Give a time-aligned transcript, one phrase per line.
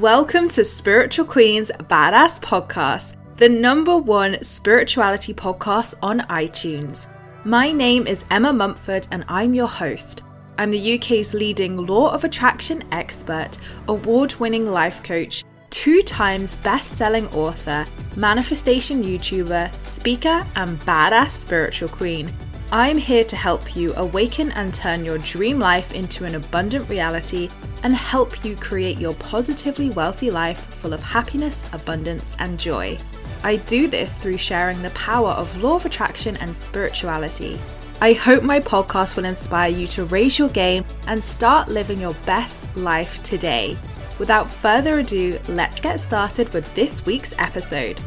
[0.00, 7.08] Welcome to Spiritual Queen's Badass Podcast, the number one spirituality podcast on iTunes.
[7.44, 10.22] My name is Emma Mumford and I'm your host.
[10.56, 16.96] I'm the UK's leading law of attraction expert, award winning life coach, two times best
[16.96, 17.84] selling author,
[18.16, 22.32] manifestation YouTuber, speaker, and badass spiritual queen.
[22.74, 27.50] I'm here to help you awaken and turn your dream life into an abundant reality
[27.82, 32.96] and help you create your positively wealthy life full of happiness, abundance, and joy.
[33.44, 37.60] I do this through sharing the power of law of attraction and spirituality.
[38.00, 42.14] I hope my podcast will inspire you to raise your game and start living your
[42.24, 43.76] best life today.
[44.18, 48.00] Without further ado, let's get started with this week's episode.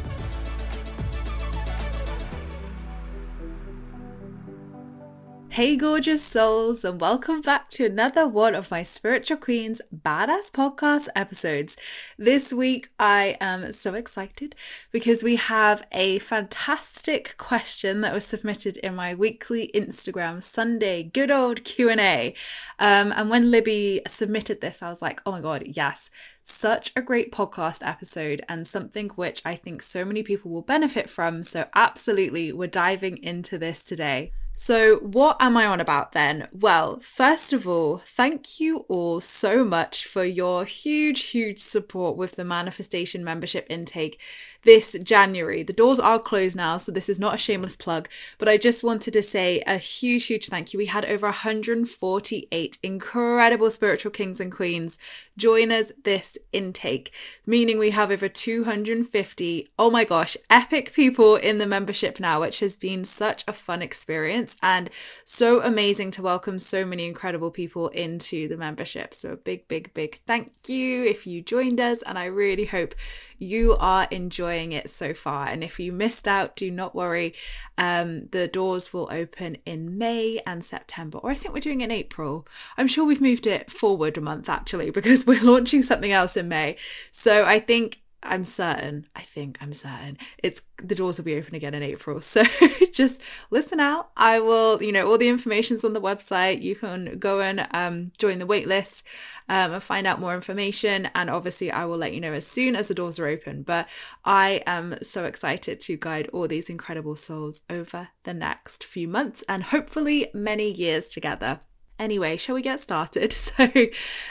[5.55, 11.07] Hey, gorgeous souls, and welcome back to another one of my Spiritual Queens Badass Podcast
[11.15, 11.77] episodes.
[12.17, 14.53] This week, I am so excited
[14.91, 21.31] because we have a fantastic question that was submitted in my weekly Instagram Sunday good
[21.31, 22.35] old Q and A.
[22.77, 26.09] Um, and when Libby submitted this, I was like, oh my god, yes,
[26.43, 31.09] such a great podcast episode and something which I think so many people will benefit
[31.09, 31.43] from.
[31.43, 34.33] So, absolutely, we're diving into this today.
[34.57, 36.47] So, what am I on about then?
[36.53, 42.37] Well, first of all, thank you all so much for your huge, huge support with
[42.37, 44.17] the manifestation membership intake
[44.63, 45.61] this January.
[45.61, 48.07] The doors are closed now, so this is not a shameless plug,
[48.37, 50.77] but I just wanted to say a huge, huge thank you.
[50.77, 54.97] We had over 148 incredible spiritual kings and queens
[55.35, 57.11] join us this intake,
[57.45, 62.61] meaning we have over 250, oh my gosh, epic people in the membership now, which
[62.61, 64.89] has been such a fun experience and
[65.23, 69.13] so amazing to welcome so many incredible people into the membership.
[69.13, 72.95] So, a big, big, big thank you if you joined us, and I really hope
[73.37, 75.47] you are enjoying it so far.
[75.47, 77.33] And if you missed out, do not worry.
[77.77, 81.85] Um, the doors will open in May and September, or I think we're doing it
[81.85, 82.47] in April.
[82.77, 86.47] I'm sure we've moved it forward a month actually because we're launching something else in
[86.47, 86.77] May.
[87.11, 91.55] So I think I'm certain, I think I'm certain it's the doors will be open
[91.55, 92.21] again in April.
[92.25, 92.43] So
[92.91, 94.09] just listen out.
[94.17, 96.61] I will, you know, all the information's on the website.
[96.61, 99.03] You can go and um, join the waitlist
[99.47, 101.09] um, and find out more information.
[101.15, 103.63] And obviously, I will let you know as soon as the doors are open.
[103.63, 103.87] But
[104.25, 109.43] I am so excited to guide all these incredible souls over the next few months
[109.47, 111.61] and hopefully many years together.
[111.97, 113.35] Anyway, shall we get started?
[113.45, 113.69] So,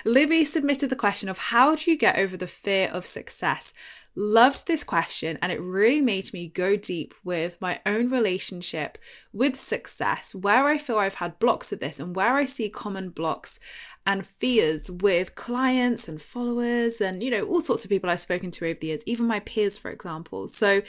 [0.04, 3.72] Libby submitted the question of how do you get over the fear of success?
[4.16, 8.98] Loved this question, and it really made me go deep with my own relationship
[9.32, 13.10] with success, where I feel I've had blocks of this, and where I see common
[13.10, 13.58] blocks
[14.06, 18.50] and fears with clients and followers, and you know, all sorts of people I've spoken
[18.52, 20.46] to over the years, even my peers, for example.
[20.48, 20.82] So,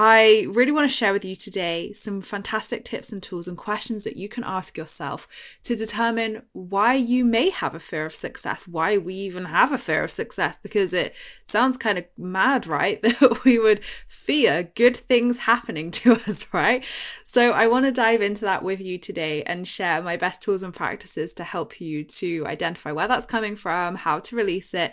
[0.00, 4.04] I really want to share with you today some fantastic tips and tools and questions
[4.04, 5.26] that you can ask yourself
[5.64, 9.76] to determine why you may have a fear of success, why we even have a
[9.76, 11.16] fear of success, because it
[11.48, 13.02] sounds kind of mad, right?
[13.18, 16.84] That we would fear good things happening to us, right?
[17.24, 20.62] So I want to dive into that with you today and share my best tools
[20.62, 24.92] and practices to help you to identify where that's coming from, how to release it,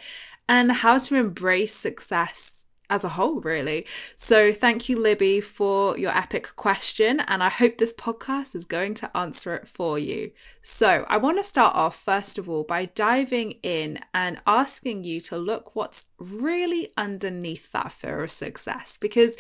[0.50, 2.55] and how to embrace success
[2.90, 3.86] as a whole, really.
[4.18, 7.20] So, thank you, Libby, for your epic question.
[7.22, 10.32] And I hope this podcast is going to answer it for you.
[10.62, 15.22] So, I want to start off, first of all, by diving in and asking you
[15.22, 18.98] to look what's really underneath that fear of success.
[19.00, 19.36] Because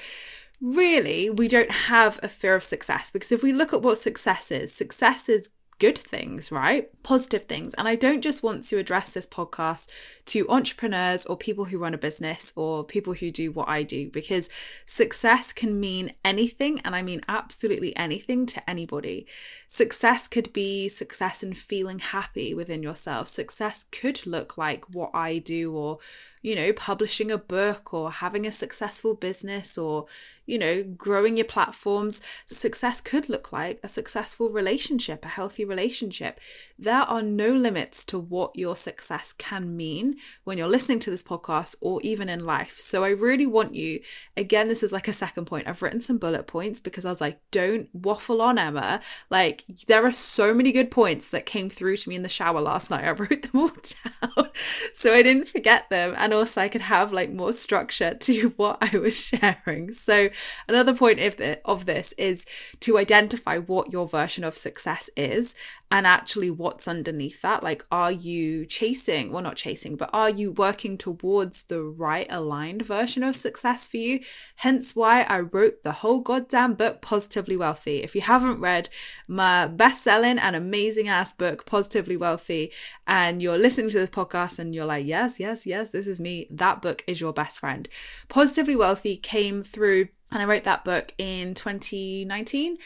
[0.62, 3.12] really, we don't have a fear of success.
[3.12, 6.90] Because if we look at what success is, success is good things, right?
[7.04, 7.74] Positive things.
[7.74, 9.88] And I don't just want to address this podcast
[10.28, 14.10] to entrepreneurs or people who run a business or people who do what I do,
[14.10, 14.50] because
[14.86, 16.80] success can mean anything.
[16.86, 19.28] And I mean absolutely anything to anybody.
[19.68, 23.28] Success could be success in feeling happy within yourself.
[23.28, 26.00] Success could look like what I do, or,
[26.42, 30.06] you know, publishing a book or having a successful business or,
[30.46, 32.22] you know, growing your platforms.
[32.46, 36.40] Success could look like a successful relationship, a healthy relationship.
[36.78, 41.24] There are no limits to what your success can mean when you're listening to this
[41.24, 42.80] podcast or even in life.
[42.80, 44.02] So I really want you,
[44.38, 45.68] again, this is like a second point.
[45.68, 49.02] I've written some bullet points because I was like, don't waffle on, Emma.
[49.30, 52.62] Like, there are so many good points that came through to me in the shower
[52.62, 53.06] last night.
[53.06, 54.50] I wrote them all down
[54.94, 56.14] so I didn't forget them.
[56.18, 59.94] And also, I could have like more structure to what I was sharing.
[59.94, 60.30] So
[60.68, 62.46] Another point of, the, of this is
[62.82, 65.55] to identify what your version of success is
[65.92, 67.64] and actually what's underneath that.
[67.64, 72.82] Like, are you chasing, well, not chasing, but are you working towards the right aligned
[72.82, 74.20] version of success for you?
[74.58, 78.04] Hence why I wrote the whole goddamn book, Positively Wealthy.
[78.04, 78.90] If you haven't read
[79.28, 82.72] my best selling and amazing ass book, Positively Wealthy,
[83.08, 86.48] and you're listening to this podcast and you're like, yes, yes, yes, this is me,
[86.50, 87.88] that book is your best friend.
[88.28, 92.78] Positively Wealthy came through and I wrote that book in 2019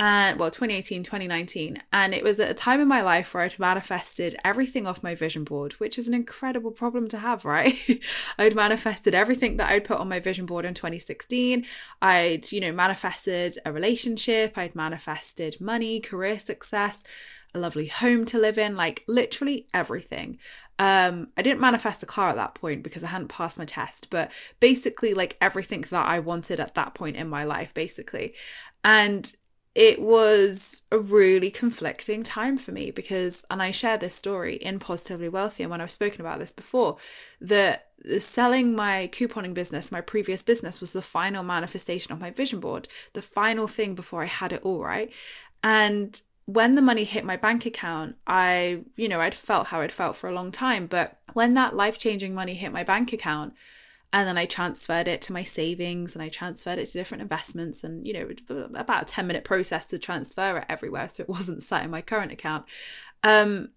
[0.00, 3.58] and well 2018 2019 and it was at a time in my life where i'd
[3.58, 7.76] manifested everything off my vision board which is an incredible problem to have right
[8.38, 11.66] i'd manifested everything that i'd put on my vision board in 2016
[12.00, 17.02] i'd you know manifested a relationship i'd manifested money career success
[17.52, 20.38] a lovely home to live in, like literally everything.
[20.78, 24.08] Um, I didn't manifest a car at that point because I hadn't passed my test,
[24.08, 24.30] but
[24.60, 28.34] basically, like everything that I wanted at that point in my life, basically.
[28.84, 29.32] And
[29.74, 34.78] it was a really conflicting time for me because, and I share this story in
[34.80, 36.96] Positively Wealthy, and when I've spoken about this before,
[37.40, 37.88] that
[38.18, 42.88] selling my couponing business, my previous business, was the final manifestation of my vision board,
[43.12, 45.12] the final thing before I had it all right.
[45.62, 49.92] And when the money hit my bank account, I, you know, I'd felt how I'd
[49.92, 50.86] felt for a long time.
[50.86, 53.52] But when that life changing money hit my bank account,
[54.12, 57.84] and then I transferred it to my savings and I transferred it to different investments,
[57.84, 58.28] and, you know,
[58.74, 61.08] about a 10 minute process to transfer it everywhere.
[61.08, 62.64] So it wasn't sat in my current account.
[63.22, 63.70] Um,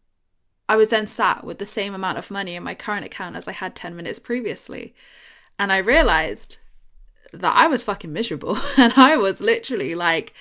[0.68, 3.48] I was then sat with the same amount of money in my current account as
[3.48, 4.96] I had 10 minutes previously.
[5.60, 6.58] And I realized
[7.32, 8.58] that I was fucking miserable.
[8.78, 10.34] and I was literally like,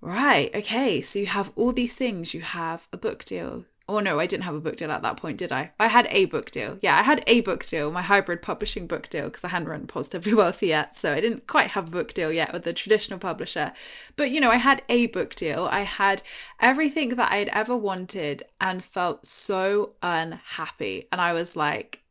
[0.00, 1.00] Right, okay.
[1.02, 2.34] So you have all these things.
[2.34, 3.64] You have a book deal.
[3.88, 5.70] Oh no, I didn't have a book deal at that point, did I?
[5.78, 6.78] I had a book deal.
[6.80, 9.86] Yeah, I had a book deal, my hybrid publishing book deal, because I hadn't run
[9.86, 10.96] Positively Wealthy yet.
[10.96, 13.72] So I didn't quite have a book deal yet with the traditional publisher.
[14.16, 15.68] But you know, I had a book deal.
[15.70, 16.22] I had
[16.60, 21.06] everything that I had ever wanted and felt so unhappy.
[21.12, 22.02] And I was like,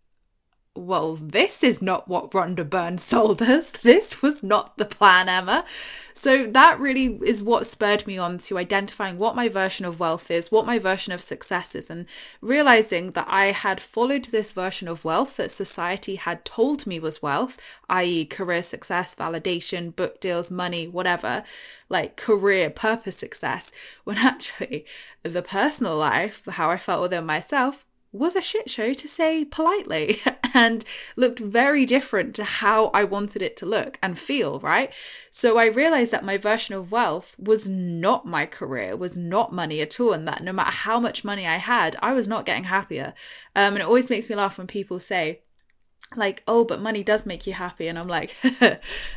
[0.76, 3.72] well, this is not what Rhonda Byrne sold us.
[3.86, 5.64] This was not the plan, Emma.
[6.14, 10.30] So that really is what spurred me on to identifying what my version of wealth
[10.30, 12.06] is, what my version of success is, and
[12.42, 17.22] realizing that I had followed this version of wealth that society had told me was
[17.22, 17.58] wealth,
[17.90, 21.44] i.e., career success, validation, book deals, money, whatever,
[21.90, 23.72] like career purpose success,
[24.04, 24.86] when actually
[25.24, 30.22] the personal life, how I felt within myself, was a shit show to say politely
[30.54, 30.84] and
[31.16, 34.92] looked very different to how I wanted it to look and feel, right?
[35.32, 39.82] So I realized that my version of wealth was not my career, was not money
[39.82, 42.66] at all, and that no matter how much money I had, I was not getting
[42.66, 43.14] happier.
[43.56, 45.42] Um, and it always makes me laugh when people say,
[46.18, 47.88] like, oh, but money does make you happy.
[47.88, 48.36] And I'm like,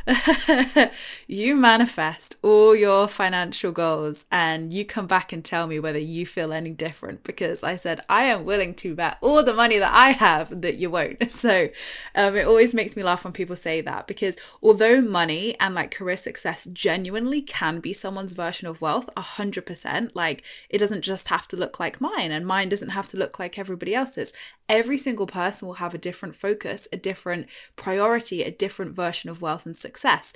[1.27, 6.27] you manifest all your financial goals and you come back and tell me whether you
[6.27, 9.93] feel any different because I said, I am willing to bet all the money that
[9.93, 11.19] I have that you won't.
[11.39, 11.69] So
[12.17, 15.93] um, it always makes me laugh when people say that because although money and like
[15.93, 21.47] career success genuinely can be someone's version of wealth, 100%, like it doesn't just have
[21.49, 24.33] to look like mine and mine doesn't have to look like everybody else's.
[24.69, 29.43] Every single person will have a different focus a different priority, a different version of
[29.43, 30.33] wealth and success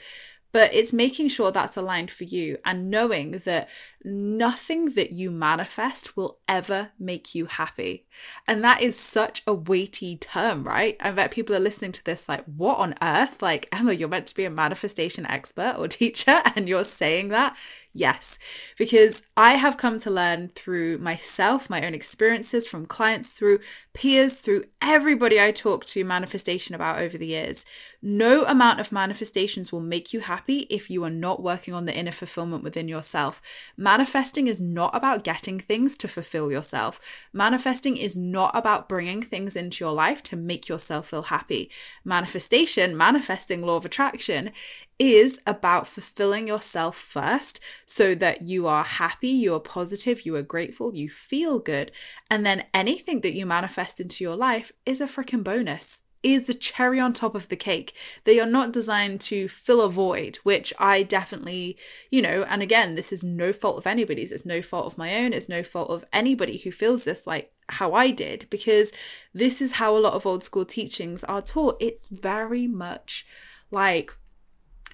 [0.53, 3.69] but it's making sure that's aligned for you and knowing that
[4.05, 8.07] nothing that you manifest will ever make you happy.
[8.47, 10.97] And that is such a weighty term, right?
[11.01, 13.41] I bet people are listening to this like, what on earth?
[13.41, 17.57] Like, Emma, you're meant to be a manifestation expert or teacher, and you're saying that.
[17.95, 18.39] Yes,
[18.79, 23.61] because I have come to learn through myself, my own experiences, from clients, through
[23.93, 27.67] peers, through everybody I talk to manifestation about over the years.
[28.01, 31.95] No amount of manifestations will make you happy if you are not working on the
[31.95, 33.43] inner fulfillment within yourself
[33.77, 37.01] manifesting is not about getting things to fulfill yourself.
[37.33, 41.71] Manifesting is not about bringing things into your life to make yourself feel happy.
[42.05, 44.53] Manifestation, manifesting law of attraction,
[45.03, 50.43] is about fulfilling yourself first so that you are happy, you are positive, you are
[50.43, 51.91] grateful, you feel good.
[52.31, 56.55] And then anything that you manifest into your life is a freaking bonus is the
[56.55, 57.97] cherry on top of the cake.
[58.23, 61.77] They are not designed to fill a void, which I definitely,
[62.13, 64.31] you know, and again, this is no fault of anybody's.
[64.31, 65.33] It's no fault of my own.
[65.33, 68.93] It's no fault of anybody who feels this like how I did, because
[69.35, 71.77] this is how a lot of old school teachings are taught.
[71.81, 73.27] It's very much
[73.73, 74.15] like,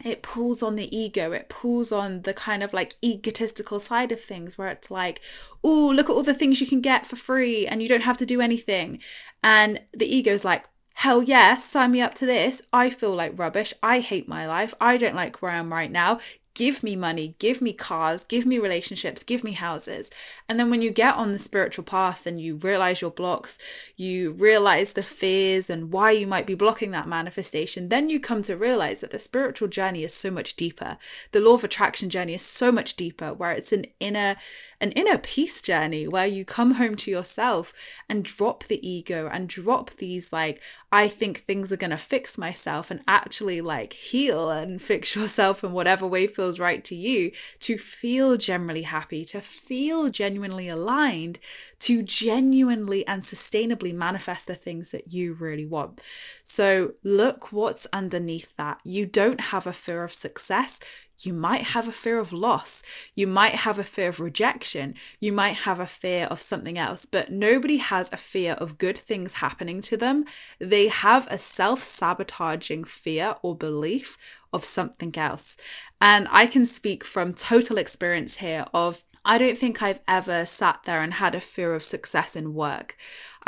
[0.04, 4.20] it pulls on the ego it pulls on the kind of like egotistical side of
[4.20, 5.20] things where it's like
[5.64, 8.16] oh look at all the things you can get for free and you don't have
[8.16, 8.98] to do anything
[9.42, 10.64] and the ego's like
[10.98, 12.60] hell yes, sign me up to this.
[12.72, 13.72] I feel like rubbish.
[13.84, 14.74] I hate my life.
[14.80, 16.18] I don't like where I am right now
[16.58, 20.10] give me money, give me cars, give me relationships, give me houses.
[20.48, 23.60] And then when you get on the spiritual path and you realize your blocks,
[23.96, 28.42] you realize the fears and why you might be blocking that manifestation, then you come
[28.42, 30.98] to realize that the spiritual journey is so much deeper.
[31.30, 34.34] The law of attraction journey is so much deeper, where it's an inner
[34.80, 37.72] an inner peace journey where you come home to yourself
[38.08, 40.60] and drop the ego and drop these like
[40.92, 45.64] I think things are going to fix myself and actually like heal and fix yourself
[45.64, 51.38] in whatever way feels right to you to feel generally happy, to feel genuinely aligned,
[51.80, 56.00] to genuinely and sustainably manifest the things that you really want.
[56.44, 58.80] So look what's underneath that.
[58.84, 60.80] You don't have a fear of success.
[61.20, 62.82] You might have a fear of loss.
[63.14, 64.94] You might have a fear of rejection.
[65.18, 68.96] You might have a fear of something else, but nobody has a fear of good
[68.96, 70.24] things happening to them.
[70.60, 74.16] They have a self sabotaging fear or belief
[74.52, 75.56] of something else.
[76.00, 80.80] And I can speak from total experience here of I don't think I've ever sat
[80.84, 82.96] there and had a fear of success in work.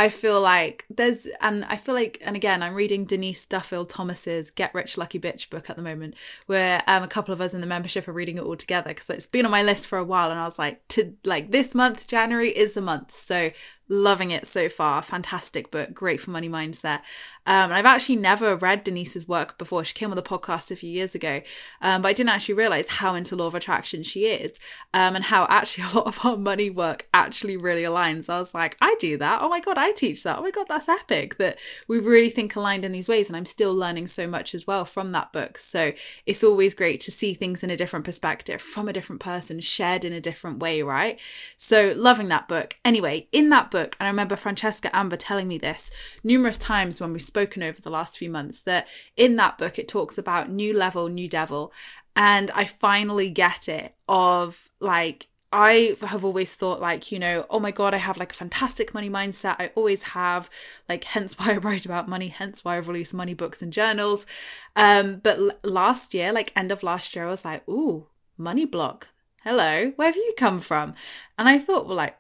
[0.01, 4.51] I feel like there's, and I feel like, and again, I'm reading Denise Duffield Thomas's
[4.51, 6.15] Get Rich Lucky Bitch book at the moment,
[6.47, 9.11] where um, a couple of us in the membership are reading it all together because
[9.11, 11.75] it's been on my list for a while, and I was like, to like this
[11.75, 13.51] month, January is the month, so
[13.91, 15.03] loving it so far.
[15.03, 17.01] Fantastic book, great for money mindset.
[17.45, 19.85] Um, I've actually never read Denise's work before.
[19.85, 21.43] She came on the podcast a few years ago,
[21.83, 24.59] um, but I didn't actually realize how into law of attraction she is,
[24.95, 28.31] um, and how actually a lot of our money work actually really aligns.
[28.31, 29.43] I was like, I do that.
[29.43, 30.39] Oh my god, I teach that.
[30.39, 31.39] Oh my god, that's epic.
[31.39, 34.67] That we really think aligned in these ways, and I'm still learning so much as
[34.67, 35.59] well from that book.
[35.59, 35.93] So
[36.27, 40.05] it's always great to see things in a different perspective from a different person, shared
[40.05, 41.19] in a different way, right?
[41.57, 42.77] So loving that book.
[42.85, 45.91] Anyway, in that book, and I remember Francesca Amber telling me this
[46.23, 49.89] numerous times when we've spoken over the last few months, that in that book it
[49.89, 51.73] talks about new level, new devil.
[52.17, 57.59] And I finally get it of like, I have always thought like, you know, oh
[57.59, 59.57] my God, I have like a fantastic money mindset.
[59.59, 60.49] I always have,
[60.89, 64.27] like, hence why I write about money, hence why I've released money books and journals.
[64.77, 68.07] Um, but l- last year, like end of last year, I was like, ooh,
[68.39, 69.09] money block.
[69.43, 70.95] Hello, where have you come from?
[71.39, 72.17] And I thought, well, like,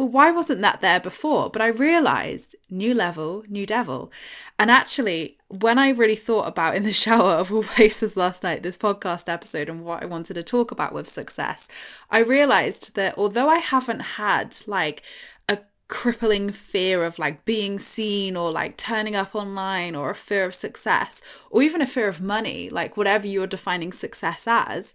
[0.00, 1.50] well, why wasn't that there before?
[1.50, 4.10] But I realized new level, new devil.
[4.58, 8.62] And actually, when I really thought about in the shower of all places last night,
[8.62, 11.68] this podcast episode and what I wanted to talk about with success,
[12.10, 15.02] I realized that although I haven't had like
[15.50, 20.46] a crippling fear of like being seen or like turning up online or a fear
[20.46, 24.94] of success or even a fear of money, like whatever you're defining success as,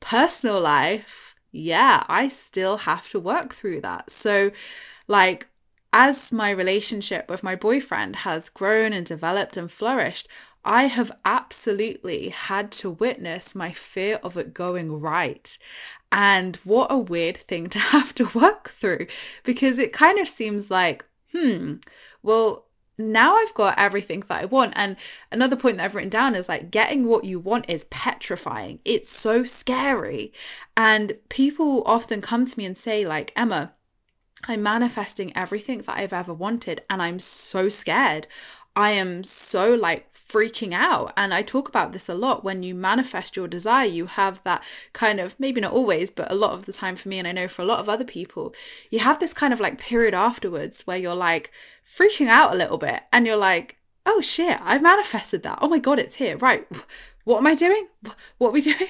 [0.00, 4.10] personal life yeah, I still have to work through that.
[4.10, 4.52] So,
[5.08, 5.48] like,
[5.92, 10.28] as my relationship with my boyfriend has grown and developed and flourished,
[10.64, 15.56] I have absolutely had to witness my fear of it going right.
[16.12, 19.06] And what a weird thing to have to work through
[19.44, 21.76] because it kind of seems like, hmm,
[22.22, 22.66] well,
[23.00, 24.72] now I've got everything that I want.
[24.76, 24.96] And
[25.32, 28.80] another point that I've written down is like getting what you want is petrifying.
[28.84, 30.32] It's so scary.
[30.76, 33.72] And people often come to me and say, like, Emma,
[34.48, 38.26] I'm manifesting everything that I've ever wanted, and I'm so scared.
[38.80, 41.12] I am so like freaking out.
[41.16, 42.44] And I talk about this a lot.
[42.44, 46.36] When you manifest your desire, you have that kind of, maybe not always, but a
[46.36, 48.54] lot of the time for me, and I know for a lot of other people,
[48.90, 51.50] you have this kind of like period afterwards where you're like
[51.84, 55.58] freaking out a little bit and you're like, oh shit, I've manifested that.
[55.60, 56.36] Oh my God, it's here.
[56.36, 56.66] Right
[57.30, 57.86] what am I doing?
[58.38, 58.88] What are we doing?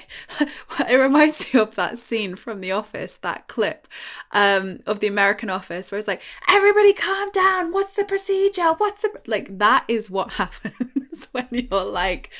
[0.89, 3.87] it reminds me of that scene from The Office, that clip
[4.31, 7.71] um, of the American Office, where it's like, everybody calm down.
[7.71, 8.73] What's the procedure?
[8.79, 9.11] What's the.
[9.27, 12.31] Like, that is what happens when you're like,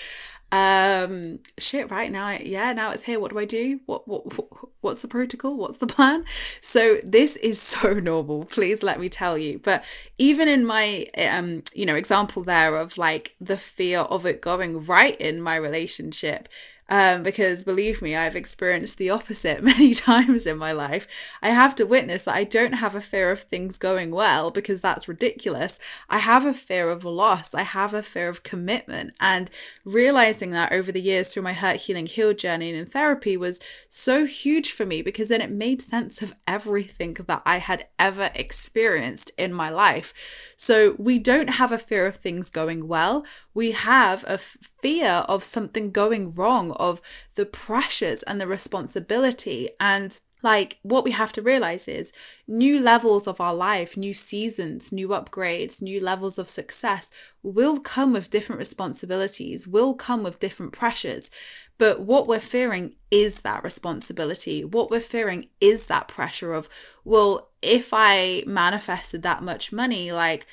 [0.51, 3.19] Um, shit, right now, yeah, now it's here.
[3.19, 3.79] What do I do?
[3.85, 4.47] What, what, what,
[4.81, 5.55] what's the protocol?
[5.55, 6.25] What's the plan?
[6.59, 8.45] So this is so normal.
[8.45, 9.59] Please let me tell you.
[9.59, 9.83] But
[10.17, 14.85] even in my, um, you know, example there of like the fear of it going
[14.85, 16.49] right in my relationship,
[16.91, 21.07] um, because believe me, I've experienced the opposite many times in my life.
[21.41, 24.81] I have to witness that I don't have a fear of things going well because
[24.81, 25.79] that's ridiculous.
[26.09, 27.53] I have a fear of loss.
[27.53, 29.13] I have a fear of commitment.
[29.21, 29.49] And
[29.85, 33.61] realizing that over the years through my hurt, healing, heal journey and in therapy was
[33.87, 38.31] so huge for me because then it made sense of everything that I had ever
[38.35, 40.13] experienced in my life.
[40.57, 43.25] So we don't have a fear of things going well.
[43.53, 44.37] We have a
[44.81, 47.01] fear of something going wrong of
[47.35, 52.11] the pressures and the responsibility and like what we have to realize is
[52.47, 57.09] new levels of our life, new seasons, new upgrades, new levels of success
[57.43, 61.29] will come with different responsibilities, will come with different pressures.
[61.77, 64.63] But what we're fearing is that responsibility.
[64.63, 66.69] What we're fearing is that pressure of,
[67.03, 70.47] well, if I manifested that much money, like,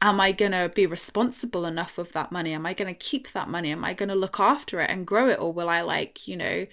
[0.00, 2.52] am I going to be responsible enough with that money?
[2.52, 3.70] Am I going to keep that money?
[3.72, 5.40] Am I going to look after it and grow it?
[5.40, 6.66] Or will I, like, you know,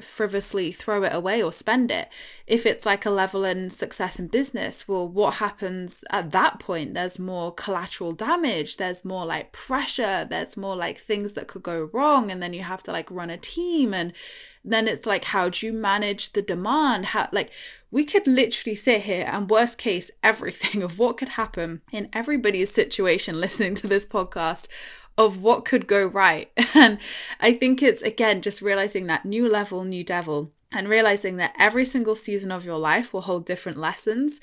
[0.00, 2.08] frivolously throw it away or spend it?
[2.46, 6.94] If it's like a level in success in business, well, what happens at that point?
[6.94, 11.90] There's more collateral damage, there's more like pressure, there's more like things that could go
[11.92, 12.30] wrong.
[12.30, 14.12] And then you have to like run a team and
[14.64, 17.50] then it's like how do you manage the demand how like
[17.90, 22.72] we could literally sit here and worst case everything of what could happen in everybody's
[22.72, 24.68] situation listening to this podcast
[25.18, 26.98] of what could go right and
[27.40, 31.84] i think it's again just realizing that new level new devil and realizing that every
[31.84, 34.40] single season of your life will hold different lessons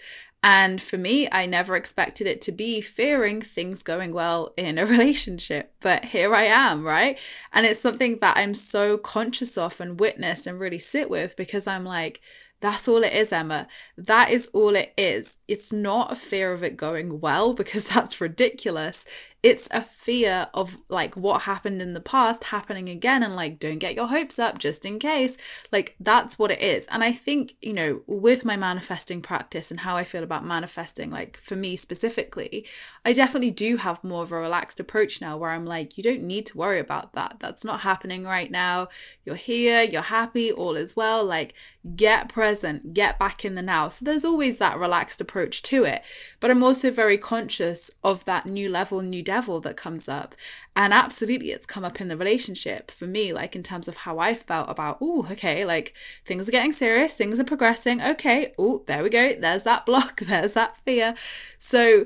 [0.47, 4.85] and for me, I never expected it to be fearing things going well in a
[4.95, 5.73] relationship.
[5.79, 7.17] But here I am, right?
[7.51, 11.65] And it's something that I'm so conscious of and witness and really sit with because
[11.65, 12.21] I'm like,
[12.61, 13.67] that's all it is, Emma.
[13.97, 15.37] That is all it is.
[15.47, 19.03] It's not a fear of it going well because that's ridiculous.
[19.45, 23.77] It's a fear of like what happened in the past happening again and like don't
[23.77, 25.37] get your hopes up just in case.
[25.71, 26.87] Like that's what it is.
[26.87, 31.11] And I think, you know, with my manifesting practice and how I feel about manifesting,
[31.11, 32.65] like for me specifically,
[33.05, 36.23] I definitely do have more of a relaxed approach now where I'm like, you don't
[36.23, 37.37] need to worry about that.
[37.39, 38.87] That's not happening right now.
[39.25, 41.23] You're here, you're happy, all is well.
[41.23, 41.53] Like
[41.95, 43.89] get present, get back in the now.
[43.89, 46.01] So there's always that relaxed approach to it.
[46.39, 50.33] But I'm also very conscious of that new level, new devil that comes up.
[50.77, 54.19] And absolutely, it's come up in the relationship for me, like in terms of how
[54.19, 55.93] I felt about, oh, okay, like
[56.25, 58.01] things are getting serious, things are progressing.
[58.01, 59.33] Okay, oh, there we go.
[59.33, 61.15] There's that block, there's that fear.
[61.59, 62.05] So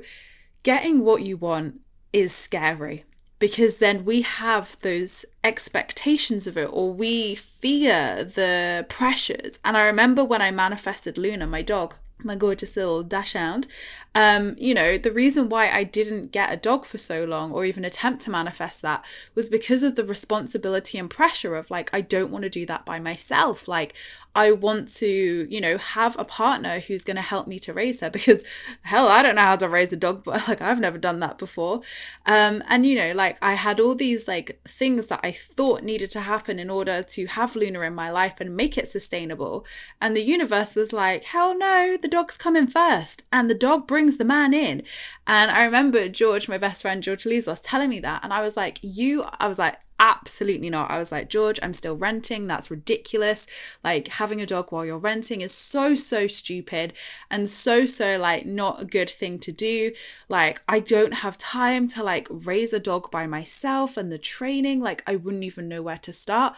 [0.64, 3.04] getting what you want is scary
[3.38, 9.60] because then we have those expectations of it or we fear the pressures.
[9.64, 13.68] And I remember when I manifested Luna, my dog, my gorgeous little dachshund.
[14.16, 17.64] Um, you know, the reason why I didn't get a dog for so long or
[17.66, 19.06] even attempt to manifest that
[19.36, 22.86] was because of the responsibility and pressure of like, I don't want to do that
[22.86, 23.68] by myself.
[23.68, 23.94] Like,
[24.36, 28.00] I want to, you know, have a partner who's going to help me to raise
[28.02, 28.44] her because
[28.84, 31.38] hell, I don't know how to raise a dog, but like I've never done that
[31.38, 31.82] before.
[32.26, 36.10] Um, and you know, like I had all these like things that I thought needed
[36.12, 39.66] to happen in order to have Luna in my life and make it sustainable.
[40.02, 43.24] And the universe was like, hell no, the dog's coming first.
[43.32, 44.84] And the dog brings the man in.
[45.26, 48.24] And I remember George, my best friend, George Lizos, telling me that.
[48.24, 50.90] And I was like, you, I was like, absolutely not.
[50.90, 52.48] I was like, George, I'm still renting.
[52.48, 53.46] That's ridiculous.
[53.84, 56.94] Like, having a dog while you're renting is so, so stupid
[57.30, 59.92] and so, so, like, not a good thing to do.
[60.30, 64.80] Like, I don't have time to, like, raise a dog by myself and the training.
[64.80, 66.56] Like, I wouldn't even know where to start.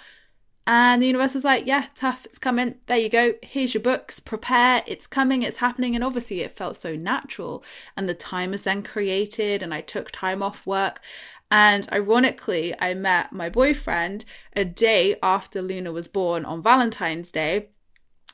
[0.68, 2.76] And the universe was like, yeah, tough, it's coming.
[2.86, 3.34] There you go.
[3.42, 4.20] Here's your books.
[4.20, 4.84] Prepare.
[4.86, 5.42] It's coming.
[5.42, 5.96] It's happening.
[5.96, 7.64] And obviously, it felt so natural.
[7.98, 9.64] And the time was then created.
[9.64, 11.02] And I took time off work.
[11.50, 14.24] And ironically, I met my boyfriend
[14.56, 17.68] a day after Luna was born on Valentine's Day.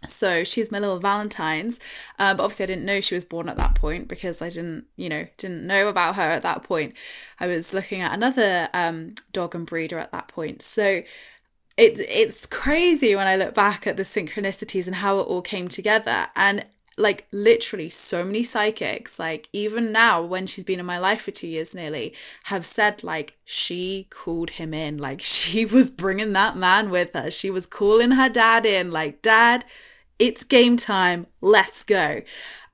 [0.08, 1.80] So she's my little Valentine's.
[2.20, 4.86] Um, but obviously, I didn't know she was born at that point because I didn't,
[4.98, 6.94] you know, didn't know about her at that point.
[7.40, 10.62] I was looking at another um, dog and breeder at that point.
[10.62, 11.02] So
[11.78, 15.68] it, it's crazy when I look back at the synchronicities and how it all came
[15.68, 16.28] together.
[16.36, 16.66] And
[17.00, 21.30] like literally so many psychics like even now when she's been in my life for
[21.30, 22.12] 2 years nearly
[22.46, 24.98] have said like she called him in.
[25.08, 27.30] Like she was bringing that man with her.
[27.32, 29.64] She was calling her dad in like dad
[30.20, 31.28] it's game time.
[31.40, 32.24] Let's go.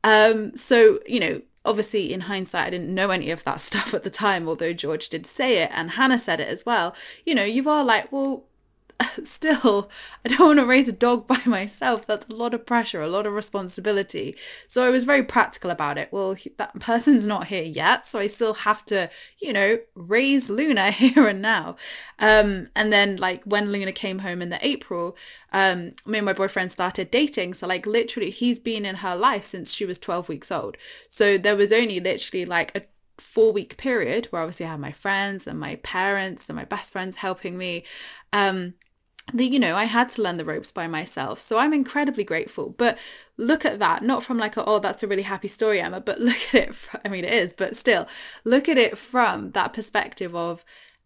[0.04, 4.04] Um so you know obviously in hindsight i didn't know any of that stuff at
[4.04, 6.96] the time although george did say it and hannah said it as well.
[7.26, 8.46] You know you are like well
[9.24, 9.90] still,
[10.26, 12.06] I don't want to raise a dog by myself.
[12.06, 14.36] That's a lot of pressure, a lot of responsibility.
[14.68, 16.10] So I was very practical about it.
[16.12, 20.92] Well, that person's not here yet, so I still have to, you know, raise Luna
[20.92, 21.76] here and now.
[22.20, 25.16] Um, and then like when Luna came home in the April,
[25.52, 27.54] um, me and my boyfriend started dating.
[27.54, 30.78] So like literally, he's been in her life since she was 12 weeks old.
[31.10, 32.82] So there was only literally like a
[33.18, 36.92] four week period where obviously I had my friends and my parents and my best
[36.92, 37.84] friends helping me.
[38.32, 38.74] Um,
[39.32, 42.72] the you know i had to learn the ropes by myself so i'm incredibly grateful
[42.78, 42.98] but
[43.38, 46.36] look at that not from like oh that's a really happy story emma but look
[46.50, 48.06] at it from, i mean it is but still
[48.44, 50.66] look at it from that perspective of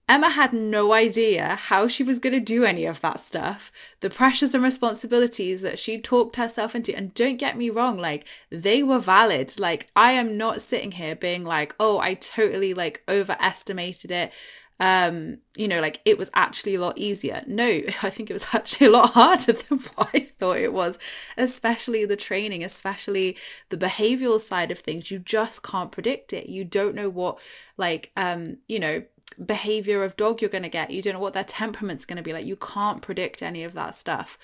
[0.10, 4.10] Emma had no idea how she was going to do any of that stuff, the
[4.10, 6.96] pressures and responsibilities that she talked herself into.
[6.96, 9.60] And don't get me wrong, like they were valid.
[9.60, 14.32] Like I am not sitting here being like, oh, I totally like overestimated it
[14.80, 17.44] um, you know, like it was actually a lot easier.
[17.48, 17.66] No,
[18.04, 21.00] I think it was actually a lot harder than what I thought it was,
[21.38, 23.38] especially the training, especially
[23.70, 25.10] the behavioral side of things.
[25.10, 26.48] You just can't predict it.
[26.48, 27.40] You don't know what,
[27.78, 29.04] like, um, you know,
[29.44, 30.92] behavior of dog you're going to get.
[30.92, 32.46] You don't know what their temperament's going to be like.
[32.46, 34.38] You can't predict any of that stuff.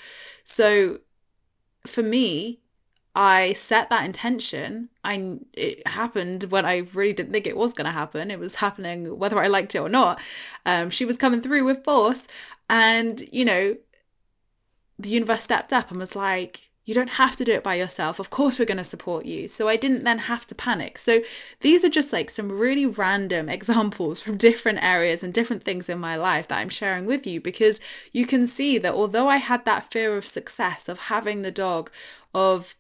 [0.44, 1.00] So
[1.86, 2.60] for me,
[3.16, 4.90] I set that intention.
[5.04, 8.32] I it happened when I really didn't think it was going to happen.
[8.32, 10.20] It was happening whether I liked it or not.
[10.66, 12.28] Um, she was coming through with force,
[12.70, 13.78] and you know,
[14.98, 18.20] the universe stepped up and was like, "You don't have to do it by yourself.
[18.20, 20.98] Of course, we're going to support you." So I didn't then have to panic.
[20.98, 21.22] So
[21.62, 26.00] these are just like some really random examples from different areas and different things in
[26.00, 27.80] my life that I'm sharing with you because
[28.12, 31.92] you can see that although I had that fear of success of having the dog,
[32.34, 32.76] of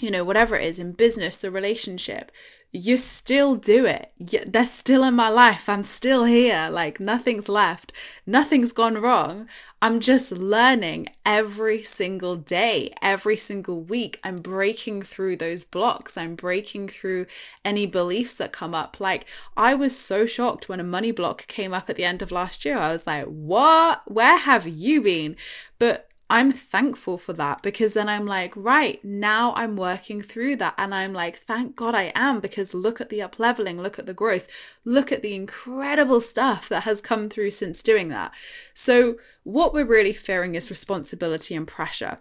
[0.00, 2.32] you know, whatever it is in business, the relationship,
[2.74, 4.12] you still do it.
[4.46, 5.68] They're still in my life.
[5.68, 6.68] I'm still here.
[6.70, 7.92] Like nothing's left.
[8.26, 9.46] Nothing's gone wrong.
[9.82, 14.18] I'm just learning every single day, every single week.
[14.24, 16.16] I'm breaking through those blocks.
[16.16, 17.26] I'm breaking through
[17.62, 18.98] any beliefs that come up.
[18.98, 22.32] Like I was so shocked when a money block came up at the end of
[22.32, 22.78] last year.
[22.78, 24.10] I was like, what?
[24.10, 25.36] Where have you been?
[25.78, 30.72] But I'm thankful for that because then I'm like, right, now I'm working through that.
[30.78, 34.06] And I'm like, thank God I am because look at the up leveling, look at
[34.06, 34.48] the growth,
[34.82, 38.32] look at the incredible stuff that has come through since doing that.
[38.72, 42.16] So, what we're really fearing is responsibility and pressure.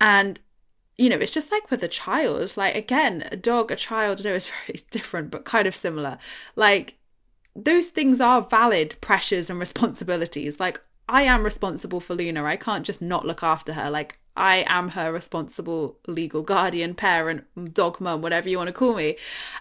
[0.00, 0.40] And
[0.98, 2.56] you know, it's just like with a child.
[2.56, 6.18] Like again, a dog, a child, I know it's very different, but kind of similar.
[6.56, 6.98] Like
[7.54, 10.58] those things are valid pressures and responsibilities.
[10.58, 12.44] Like I am responsible for Luna.
[12.44, 13.90] I can't just not look after her.
[13.90, 18.94] Like I am her responsible legal guardian, parent, dog mum, whatever you want to call
[18.94, 19.16] me.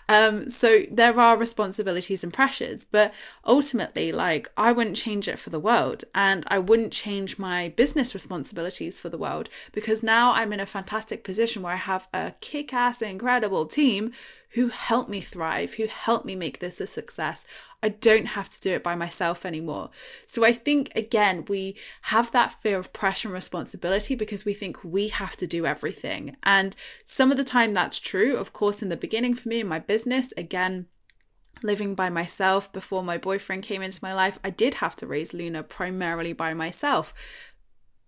[0.07, 3.13] Um, so there are responsibilities and pressures, but
[3.45, 8.13] ultimately, like I wouldn't change it for the world, and I wouldn't change my business
[8.13, 12.33] responsibilities for the world because now I'm in a fantastic position where I have a
[12.39, 14.13] kick-ass, incredible team
[14.51, 17.45] who help me thrive, who help me make this a success.
[17.81, 19.89] I don't have to do it by myself anymore.
[20.25, 24.83] So I think, again, we have that fear of pressure and responsibility because we think
[24.83, 26.37] we have to do everything.
[26.43, 28.37] And some of the time that's true.
[28.37, 30.85] Of course, in the beginning for me in my business, again,
[31.63, 35.33] living by myself before my boyfriend came into my life, I did have to raise
[35.33, 37.11] Luna primarily by myself.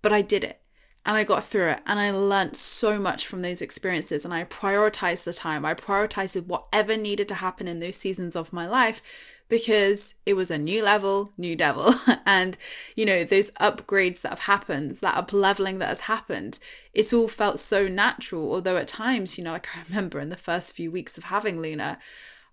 [0.04, 0.62] But I did it
[1.06, 4.46] and I got through it and I learned so much from those experiences and I
[4.46, 5.66] prioritized the time.
[5.66, 9.02] I prioritized whatever needed to happen in those seasons of my life
[9.50, 11.94] because it was a new level, new devil.
[12.26, 12.58] and,
[12.96, 16.58] you know, those upgrades that have happened, that up leveling that has happened,
[16.94, 18.54] it's all felt so natural.
[18.54, 21.62] Although at times, you know, like I remember in the first few weeks of having
[21.62, 22.00] Luna,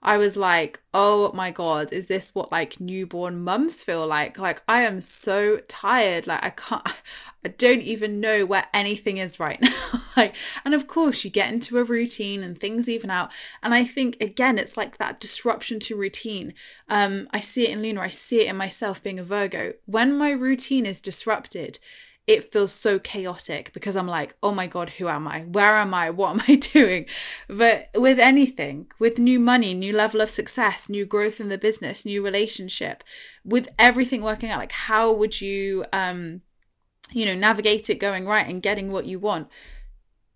[0.02, 4.38] I was like, oh my God, is this what like newborn mums feel like?
[4.38, 6.26] Like, I am so tired.
[6.26, 6.82] Like, I can't,
[7.44, 10.02] I don't even know where anything is right now.
[10.16, 10.34] like,
[10.64, 13.30] and of course, you get into a routine and things even out.
[13.62, 16.54] And I think, again, it's like that disruption to routine.
[16.88, 19.74] Um, I see it in Luna, I see it in myself being a Virgo.
[19.84, 21.78] When my routine is disrupted,
[22.30, 25.40] it feels so chaotic because I'm like, oh my God, who am I?
[25.40, 26.10] Where am I?
[26.10, 27.06] What am I doing?
[27.48, 32.04] But with anything, with new money, new level of success, new growth in the business,
[32.04, 33.02] new relationship,
[33.44, 36.42] with everything working out, like how would you um,
[37.10, 39.48] you know, navigate it going right and getting what you want?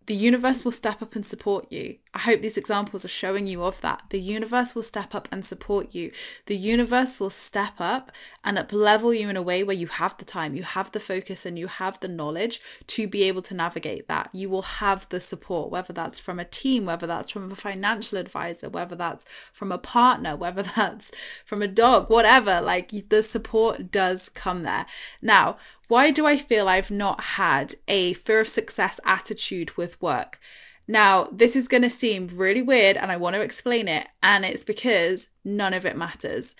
[0.06, 1.98] The universe will step up and support you.
[2.16, 4.04] I hope these examples are showing you of that.
[4.10, 6.12] The universe will step up and support you.
[6.46, 8.12] The universe will step up
[8.44, 11.44] and uplevel you in a way where you have the time, you have the focus,
[11.44, 14.30] and you have the knowledge to be able to navigate that.
[14.32, 18.16] You will have the support, whether that's from a team, whether that's from a financial
[18.16, 21.10] advisor, whether that's from a partner, whether that's
[21.44, 22.60] from a dog, whatever.
[22.60, 24.86] Like the support does come there.
[25.20, 25.56] Now,
[25.88, 30.38] why do I feel I've not had a fear of success attitude with work?
[30.86, 34.06] Now, this is going to seem really weird and I want to explain it.
[34.22, 36.54] And it's because none of it matters.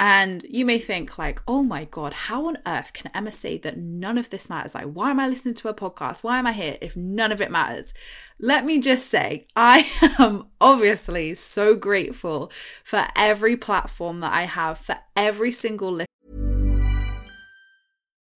[0.00, 3.76] And you may think, like, oh my God, how on earth can Emma say that
[3.76, 4.72] none of this matters?
[4.72, 6.22] Like, why am I listening to a podcast?
[6.22, 7.92] Why am I here if none of it matters?
[8.38, 12.52] Let me just say, I am obviously so grateful
[12.84, 16.06] for every platform that I have, for every single listen.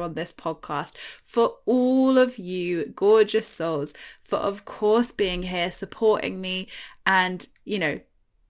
[0.00, 6.40] On this podcast for all of you gorgeous souls for of course being here supporting
[6.40, 6.68] me
[7.06, 8.00] and you know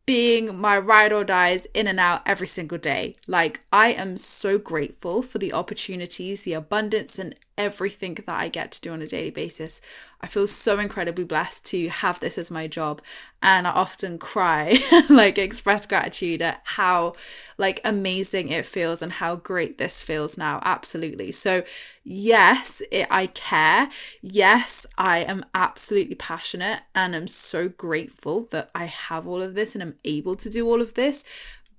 [0.06, 3.16] being my ride or dies in and out every single day.
[3.26, 8.72] Like, I am so grateful for the opportunities, the abundance, and everything that I get
[8.72, 9.80] to do on a daily basis.
[10.20, 13.00] I feel so incredibly blessed to have this as my job.
[13.42, 17.14] And I often cry, like, express gratitude at how,
[17.58, 20.60] like, amazing it feels and how great this feels now.
[20.64, 21.30] Absolutely.
[21.32, 21.62] So,
[22.02, 23.90] yes, it, I care.
[24.22, 29.74] Yes, I am absolutely passionate and I'm so grateful that I have all of this
[29.74, 31.22] and I'm able to do all of this.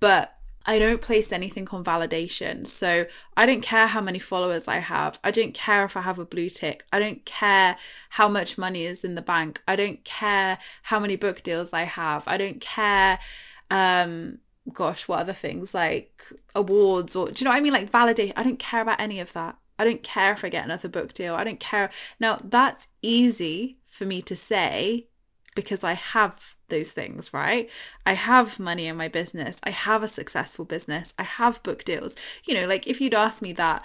[0.00, 0.36] But
[0.66, 2.66] I don't place anything on validation.
[2.66, 5.18] So I don't care how many followers I have.
[5.22, 6.84] I don't care if I have a blue tick.
[6.92, 7.76] I don't care
[8.10, 9.62] how much money is in the bank.
[9.68, 12.26] I don't care how many book deals I have.
[12.26, 13.18] I don't care
[13.70, 14.38] um
[14.72, 16.24] gosh, what other things like
[16.54, 17.72] awards or do you know what I mean?
[17.72, 18.32] Like validate.
[18.36, 19.56] I don't care about any of that.
[19.78, 21.34] I don't care if I get another book deal.
[21.34, 21.90] I don't care.
[22.18, 25.06] Now, that's easy for me to say
[25.54, 27.68] because I have those things, right?
[28.04, 29.56] I have money in my business.
[29.62, 31.14] I have a successful business.
[31.18, 32.16] I have book deals.
[32.44, 33.84] You know, like if you'd asked me that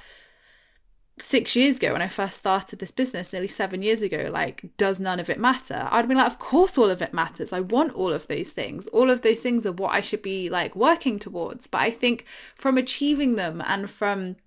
[1.20, 5.00] six years ago when I first started this business, nearly seven years ago, like, does
[5.00, 5.88] none of it matter?
[5.92, 7.54] I'd be like, of course, all of it matters.
[7.54, 8.88] I want all of those things.
[8.88, 11.68] All of those things are what I should be like working towards.
[11.68, 14.38] But I think from achieving them and from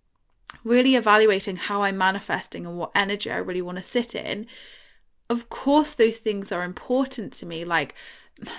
[0.65, 4.47] really evaluating how I'm manifesting and what energy I really want to sit in,
[5.31, 7.65] of course, those things are important to me.
[7.65, 7.95] Like,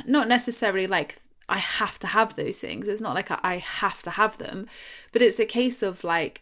[0.06, 2.88] not necessarily like I have to have those things.
[2.88, 4.68] It's not like I have to have them,
[5.12, 6.42] but it's a case of like,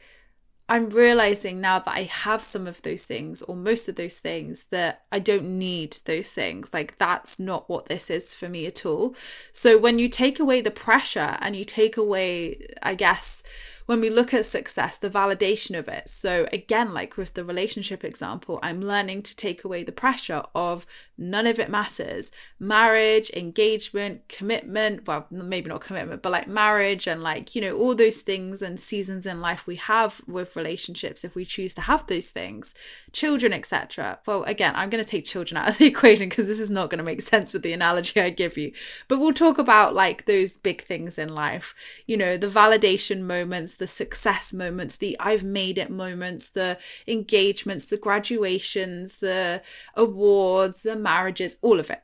[0.69, 4.65] I'm realizing now that I have some of those things or most of those things
[4.69, 6.69] that I don't need those things.
[6.71, 9.13] Like, that's not what this is for me at all.
[9.51, 13.43] So, when you take away the pressure and you take away, I guess,
[13.87, 16.07] when we look at success, the validation of it.
[16.07, 20.85] So, again, like with the relationship example, I'm learning to take away the pressure of
[21.17, 22.31] none of it matters.
[22.59, 27.93] Marriage, engagement, commitment, well, maybe not commitment, but like marriage and like, you know, all
[27.93, 32.07] those things and seasons in life we have with relationships if we choose to have
[32.07, 32.73] those things,
[33.11, 34.19] children, etc.
[34.25, 36.89] Well, again, I'm going to take children out of the equation because this is not
[36.89, 38.71] going to make sense with the analogy I give you.
[39.07, 41.75] But we'll talk about like those big things in life,
[42.07, 47.85] you know, the validation moments, the success moments, the I've made it moments, the engagements,
[47.85, 49.61] the graduations, the
[49.95, 52.01] awards, the marriages, all of it.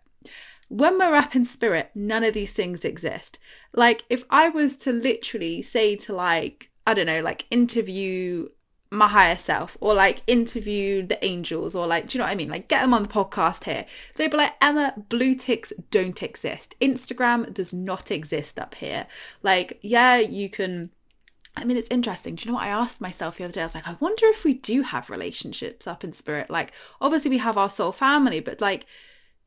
[0.68, 3.40] When we're up in spirit, none of these things exist.
[3.74, 8.50] Like, if I was to literally say to, like, I don't know, like interview
[8.92, 12.36] my higher self or like interview the angels or like do you know what I
[12.36, 16.24] mean like get them on the podcast here they'd be like Emma blue ticks don't
[16.24, 19.06] exist Instagram does not exist up here
[19.44, 20.90] like yeah you can
[21.56, 22.36] I mean, it's interesting.
[22.36, 23.62] Do you know what I asked myself the other day?
[23.62, 26.50] I was like, I wonder if we do have relationships up in spirit.
[26.50, 28.86] Like, obviously, we have our soul family, but like,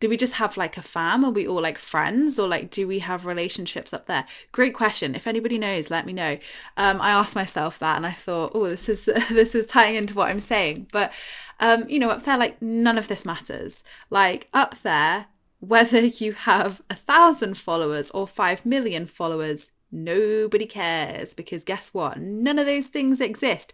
[0.00, 1.24] do we just have like a fam?
[1.24, 4.26] Are we all like friends, or like, do we have relationships up there?
[4.50, 5.14] Great question.
[5.14, 6.38] If anybody knows, let me know.
[6.76, 10.14] Um, I asked myself that, and I thought, oh, this is this is tying into
[10.14, 10.88] what I'm saying.
[10.92, 11.12] But
[11.60, 13.84] um, you know, up there, like, none of this matters.
[14.10, 15.26] Like up there,
[15.60, 22.18] whether you have a thousand followers or five million followers Nobody cares because guess what?
[22.18, 23.72] None of those things exist.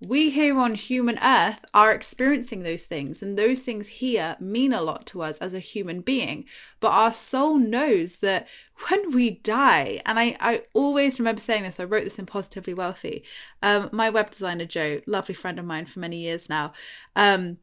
[0.00, 4.82] We here on human earth are experiencing those things, and those things here mean a
[4.82, 6.44] lot to us as a human being.
[6.80, 8.46] But our soul knows that
[8.88, 12.74] when we die, and I, I always remember saying this, I wrote this in Positively
[12.74, 13.24] Wealthy.
[13.62, 16.72] Um, my web designer, Joe, lovely friend of mine for many years now,
[17.16, 17.58] um,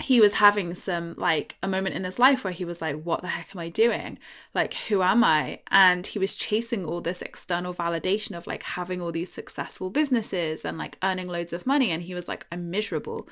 [0.00, 3.22] he was having some like a moment in his life where he was like what
[3.22, 4.18] the heck am i doing?
[4.54, 5.60] Like who am i?
[5.70, 10.64] And he was chasing all this external validation of like having all these successful businesses
[10.64, 11.90] and like earning loads of money.
[11.90, 13.28] And he was like i'm miserable.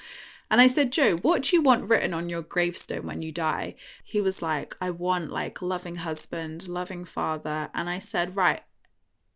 [0.50, 3.74] And i said joe what do you want written on your gravestone when you die?
[4.04, 7.70] He was like i want like loving husband loving father.
[7.74, 8.62] And i said right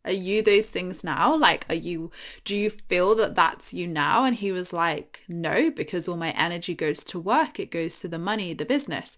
[0.05, 2.11] are you those things now like are you
[2.45, 6.31] do you feel that that's you now and he was like no because all my
[6.31, 9.17] energy goes to work it goes to the money the business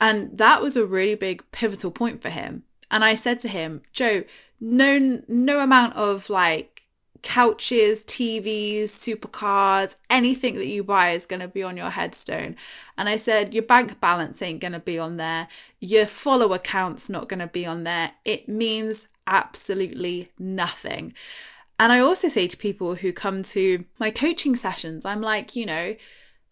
[0.00, 3.82] and that was a really big pivotal point for him and i said to him
[3.92, 4.24] joe
[4.60, 6.76] no no amount of like
[7.26, 12.54] couches, TVs, supercars, anything that you buy is going to be on your headstone.
[12.96, 15.48] And I said, your bank balance ain't going to be on there.
[15.80, 18.12] Your follower count's not going to be on there.
[18.24, 21.14] It means absolutely nothing.
[21.78, 25.66] And I also say to people who come to my coaching sessions, I'm like, you
[25.66, 25.96] know,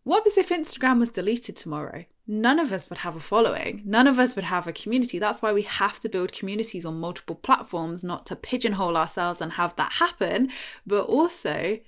[0.02, 2.04] what was if Instagram was deleted tomorrow?
[2.26, 3.82] None of us would have a following.
[3.84, 5.18] None of us would have a community.
[5.18, 9.52] That's why we have to build communities on multiple platforms, not to pigeonhole ourselves and
[9.52, 10.50] have that happen,
[10.86, 11.78] but also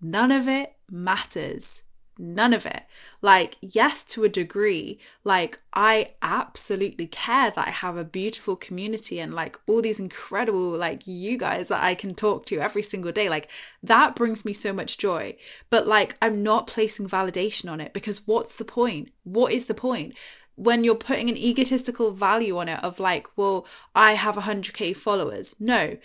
[0.00, 1.82] none of it matters
[2.20, 2.82] none of it.
[3.22, 9.18] Like, yes, to a degree, like, I absolutely care that I have a beautiful community
[9.18, 13.12] and like all these incredible, like, you guys that I can talk to every single
[13.12, 13.28] day.
[13.28, 13.50] Like,
[13.82, 15.36] that brings me so much joy.
[15.70, 19.10] But like, I'm not placing validation on it because what's the point?
[19.24, 20.14] What is the point?
[20.56, 25.56] when you're putting an egotistical value on it of like, well, I have 100k followers.
[25.58, 25.96] No,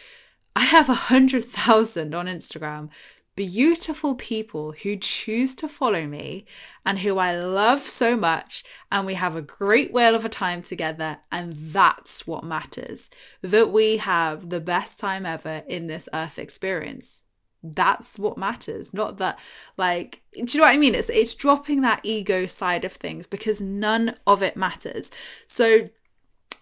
[0.56, 2.89] I have 100,000 on Instagram
[3.36, 6.45] beautiful people who choose to follow me
[6.86, 8.63] and who I love so much.
[8.91, 11.19] And we have a great whale of a time together.
[11.32, 13.10] And that's what matters
[13.41, 17.24] that we have the best time ever in this earth experience.
[17.62, 18.93] That's what matters.
[18.93, 19.39] Not that,
[19.76, 20.93] like, do you know what I mean?
[20.93, 25.10] It's it's dropping that ego side of things because none of it matters.
[25.48, 25.89] So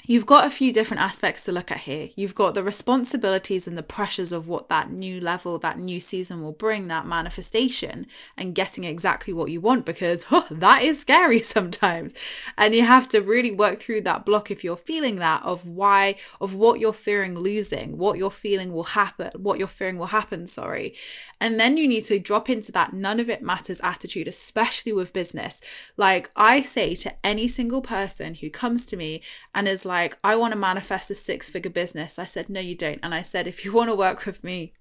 [0.05, 2.09] You've got a few different aspects to look at here.
[2.17, 6.41] You've got the responsibilities and the pressures of what that new level, that new season
[6.41, 11.41] will bring, that manifestation, and getting exactly what you want because oh, that is scary
[11.41, 12.11] sometimes.
[12.57, 16.15] And you have to really work through that block if you're feeling that of why,
[16.41, 20.47] of what you're fearing losing, what you're feeling will happen, what you're fearing will happen,
[20.47, 20.95] sorry.
[21.39, 25.13] And then you need to drop into that none of it matters attitude, especially with
[25.13, 25.61] business.
[25.95, 29.21] Like I say to any single person who comes to me
[29.55, 29.92] and is like,
[30.23, 32.99] I want to manifest a six figure business, I said, No, you don't.
[33.03, 34.73] And I said, If you want to work with me,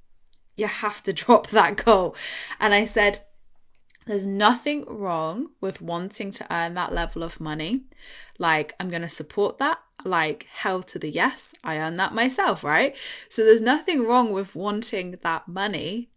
[0.56, 2.16] you have to drop that goal.
[2.60, 3.24] And I said,
[4.04, 7.82] there's nothing wrong with wanting to earn that level of money.
[8.36, 9.78] Like, I'm going to support that.
[10.04, 11.54] Like, hell to the yes.
[11.62, 12.96] I earn that myself, right?
[13.28, 16.10] So, there's nothing wrong with wanting that money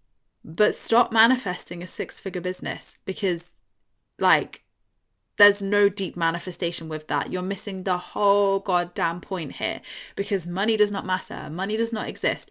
[0.45, 3.51] but stop manifesting a six figure business because
[4.19, 4.63] like
[5.37, 7.31] there's no deep manifestation with that.
[7.31, 9.81] You're missing the whole goddamn point here
[10.15, 11.49] because money does not matter.
[11.49, 12.49] Money does not exist.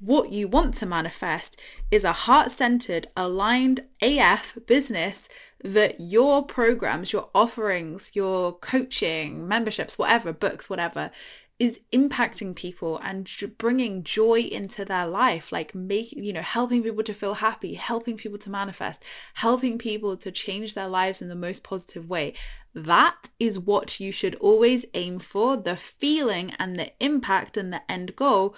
[0.00, 1.58] what you want to manifest
[1.90, 5.28] is a heart centered, aligned AF business
[5.62, 11.10] that your programs, your offerings, your coaching, memberships, whatever, books, whatever,
[11.58, 17.04] is impacting people and bringing joy into their life like making you know helping people
[17.04, 19.02] to feel happy helping people to manifest
[19.34, 22.34] helping people to change their lives in the most positive way.
[22.74, 27.88] That is what you should always aim for the feeling and the impact and the
[27.90, 28.56] end goal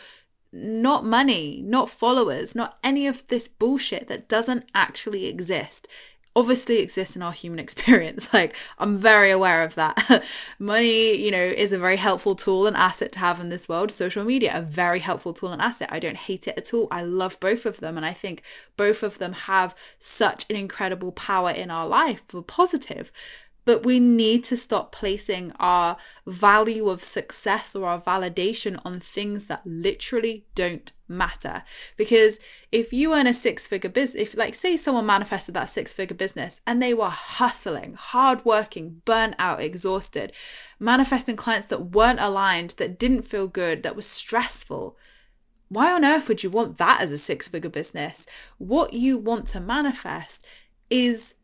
[0.52, 5.86] not money, not followers, not any of this bullshit that doesn't actually exist
[6.36, 8.32] obviously exists in our human experience.
[8.32, 10.22] Like, I'm very aware of that.
[10.58, 13.90] Money, you know, is a very helpful tool and asset to have in this world.
[13.90, 15.88] Social media, a very helpful tool and asset.
[15.90, 16.86] I don't hate it at all.
[16.90, 17.96] I love both of them.
[17.96, 18.42] And I think
[18.76, 23.10] both of them have such an incredible power in our life for positive.
[23.66, 29.46] But we need to stop placing our value of success or our validation on things
[29.46, 31.64] that literally don't matter.
[31.96, 32.38] Because
[32.72, 36.16] if you earn a six figure business, if like say someone manifested that six figure
[36.16, 40.32] business and they were hustling, hardworking, burnt out, exhausted,
[40.78, 44.96] manifesting clients that weren't aligned, that didn't feel good, that was stressful.
[45.68, 48.26] Why on earth would you want that as a six figure business?
[48.58, 50.44] What you want to manifest
[50.88, 51.34] is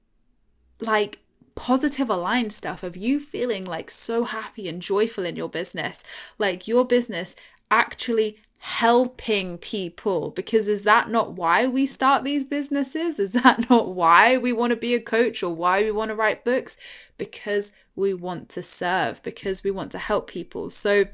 [0.80, 1.18] like
[1.55, 6.03] positive aligned stuff of you feeling like so happy and joyful in your business,
[6.38, 7.34] like your business
[7.70, 10.30] actually helping people.
[10.30, 13.18] Because is that not why we start these businesses?
[13.18, 16.14] Is that not why we want to be a coach or why we want to
[16.14, 16.76] write books?
[17.18, 20.70] Because we want to serve because we want to help people.
[20.70, 21.07] So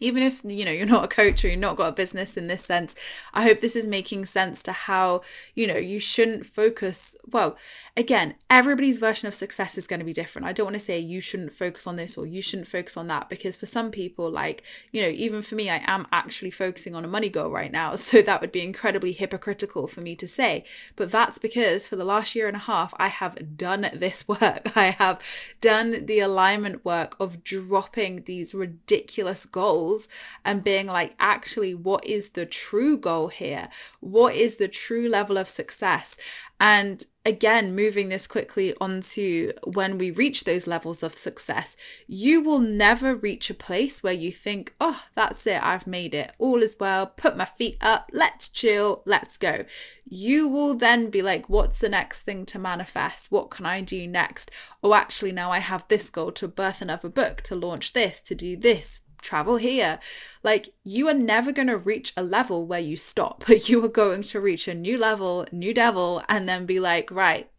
[0.00, 2.46] even if you know you're not a coach or you're not got a business in
[2.46, 2.94] this sense
[3.34, 5.20] i hope this is making sense to how
[5.54, 7.56] you know you shouldn't focus well
[7.96, 10.46] again everybody's version of success is going to be different.
[10.46, 13.06] I don't want to say you shouldn't focus on this or you shouldn't focus on
[13.08, 16.94] that because for some people like you know even for me i am actually focusing
[16.94, 20.28] on a money goal right now so that would be incredibly hypocritical for me to
[20.28, 20.64] say.
[20.94, 24.76] But that's because for the last year and a half i have done this work.
[24.76, 25.20] I have
[25.60, 30.08] done the alignment work of dropping these ridiculous goals goals
[30.44, 33.68] and being like, actually, what is the true goal here?
[34.00, 36.16] What is the true level of success?
[36.58, 41.76] And again, moving this quickly onto when we reach those levels of success,
[42.06, 46.32] you will never reach a place where you think, oh, that's it, I've made it,
[46.38, 49.64] all is well, put my feet up, let's chill, let's go.
[50.08, 53.30] You will then be like, what's the next thing to manifest?
[53.30, 54.50] What can I do next?
[54.82, 58.34] Oh, actually, now I have this goal to birth another book, to launch this, to
[58.34, 59.98] do this, travel here.
[60.42, 63.88] Like, you are never going to reach a level where you stop, but you are
[63.88, 67.50] going to reach a new level, new devil, and then be like, right,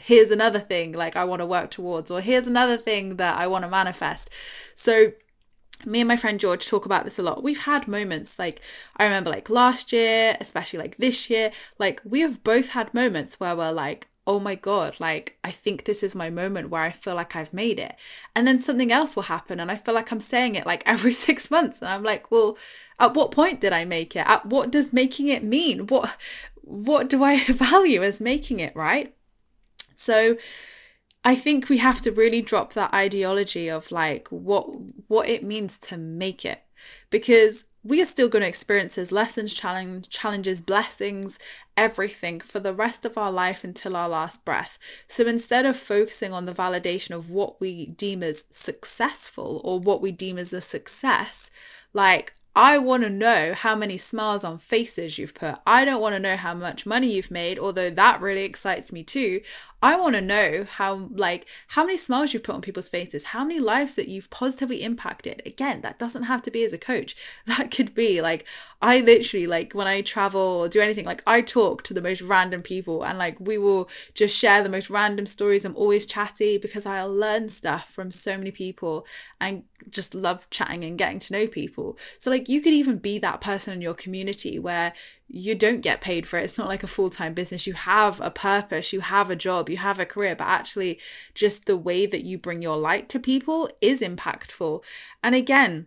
[0.00, 3.46] here's another thing like I want to work towards, or here's another thing that I
[3.46, 4.30] want to manifest.
[4.74, 5.12] So,
[5.84, 7.42] me and my friend George talk about this a lot.
[7.42, 8.60] We've had moments like
[8.96, 13.40] I remember like last year, especially like this year, like we have both had moments
[13.40, 16.90] where we're like, oh my God, like, I think this is my moment where I
[16.90, 17.96] feel like I've made it.
[18.36, 19.58] And then something else will happen.
[19.58, 21.80] And I feel like I'm saying it like every six months.
[21.80, 22.56] And I'm like, well,
[22.98, 24.26] at what point did I make it?
[24.26, 25.86] At what does making it mean?
[25.88, 26.16] What,
[26.62, 29.14] what do I value as making it, right?
[29.96, 30.36] So,
[31.24, 34.66] I think we have to really drop that ideology of like what
[35.06, 36.62] what it means to make it
[37.10, 41.38] because we are still going to experience as lessons, challenge, challenges, blessings,
[41.76, 44.78] everything for the rest of our life until our last breath.
[45.08, 50.00] So instead of focusing on the validation of what we deem as successful or what
[50.00, 51.50] we deem as a success,
[51.92, 55.56] like I want to know how many smiles on faces you've put.
[55.66, 59.02] I don't want to know how much money you've made, although that really excites me
[59.02, 59.40] too.
[59.82, 63.44] I want to know how like how many smiles you've put on people's faces, how
[63.44, 65.42] many lives that you've positively impacted.
[65.44, 67.16] Again, that doesn't have to be as a coach.
[67.46, 68.46] That could be like
[68.80, 72.22] I literally like when I travel or do anything, like I talk to the most
[72.22, 75.64] random people and like we will just share the most random stories.
[75.64, 79.06] I'm always chatty because I learn stuff from so many people
[79.40, 81.98] and just love chatting and getting to know people.
[82.18, 84.92] So like you could even be that person in your community where
[85.28, 86.44] you don't get paid for it.
[86.44, 87.66] It's not like a full time business.
[87.66, 90.98] You have a purpose, you have a job, you have a career, but actually,
[91.34, 94.82] just the way that you bring your light to people is impactful.
[95.22, 95.86] And again,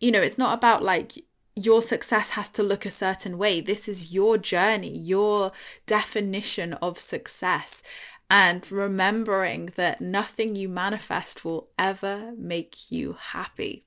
[0.00, 1.12] you know, it's not about like
[1.56, 3.60] your success has to look a certain way.
[3.60, 5.50] This is your journey, your
[5.86, 7.82] definition of success.
[8.30, 13.84] And remembering that nothing you manifest will ever make you happy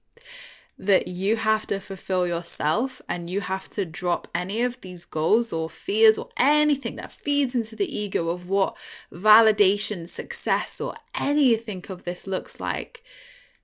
[0.81, 5.53] that you have to fulfill yourself and you have to drop any of these goals
[5.53, 8.75] or fears or anything that feeds into the ego of what
[9.13, 13.03] validation, success, or anything of this looks like.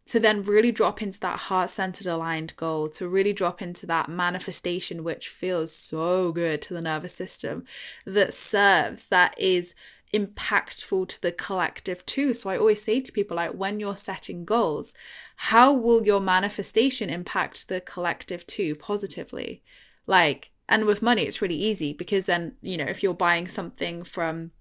[0.06, 4.08] to then really drop into that heart centered aligned goal, to really drop into that
[4.08, 7.66] manifestation, which feels so good to the nervous system,
[8.06, 9.76] that serves, that is
[10.14, 12.34] impactful to the collective too.
[12.34, 14.94] So I always say to people, like, when you're setting goals,
[15.36, 19.64] how will your manifestation impact the collective too positively?
[20.06, 24.04] Like, and with money, it's really easy because then, you know, if you're buying something
[24.04, 24.52] from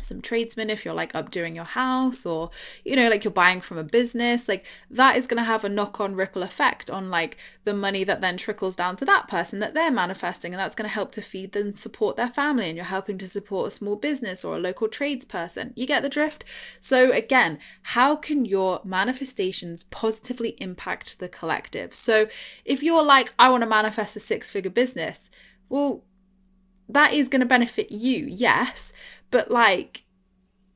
[0.00, 2.50] some tradesmen if you're like updoing your house or
[2.84, 5.68] you know like you're buying from a business like that is going to have a
[5.68, 9.58] knock on ripple effect on like the money that then trickles down to that person
[9.58, 12.76] that they're manifesting and that's going to help to feed them support their family and
[12.76, 15.72] you're helping to support a small business or a local tradesperson.
[15.76, 16.44] You get the drift?
[16.80, 21.94] So again how can your manifestations positively impact the collective?
[21.94, 22.26] So
[22.64, 25.30] if you're like i want to manifest a six figure business
[25.68, 26.02] well
[26.88, 28.92] that is going to benefit you, yes,
[29.32, 30.04] but like,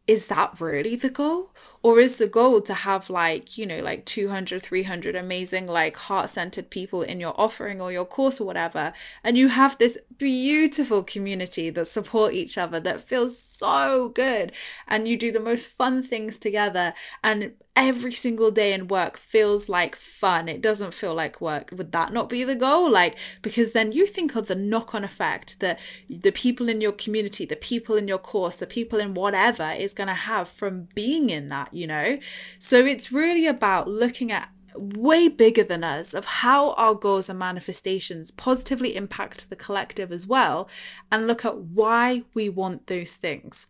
[0.09, 1.54] is that really the goal?
[1.82, 6.30] Or is the goal to have like, you know, like 200, 300 amazing, like heart
[6.30, 8.92] centered people in your offering or your course or whatever?
[9.22, 14.52] And you have this beautiful community that support each other that feels so good.
[14.88, 16.94] And you do the most fun things together.
[17.22, 20.48] And every single day in work feels like fun.
[20.48, 21.70] It doesn't feel like work.
[21.72, 22.90] Would that not be the goal?
[22.90, 26.92] Like, because then you think of the knock on effect that the people in your
[26.92, 30.88] community, the people in your course, the people in whatever is going to have from
[30.94, 32.18] being in that, you know?
[32.58, 37.38] So it's really about looking at way bigger than us of how our goals and
[37.38, 40.68] manifestations positively impact the collective as well
[41.10, 43.68] and look at why we want those things.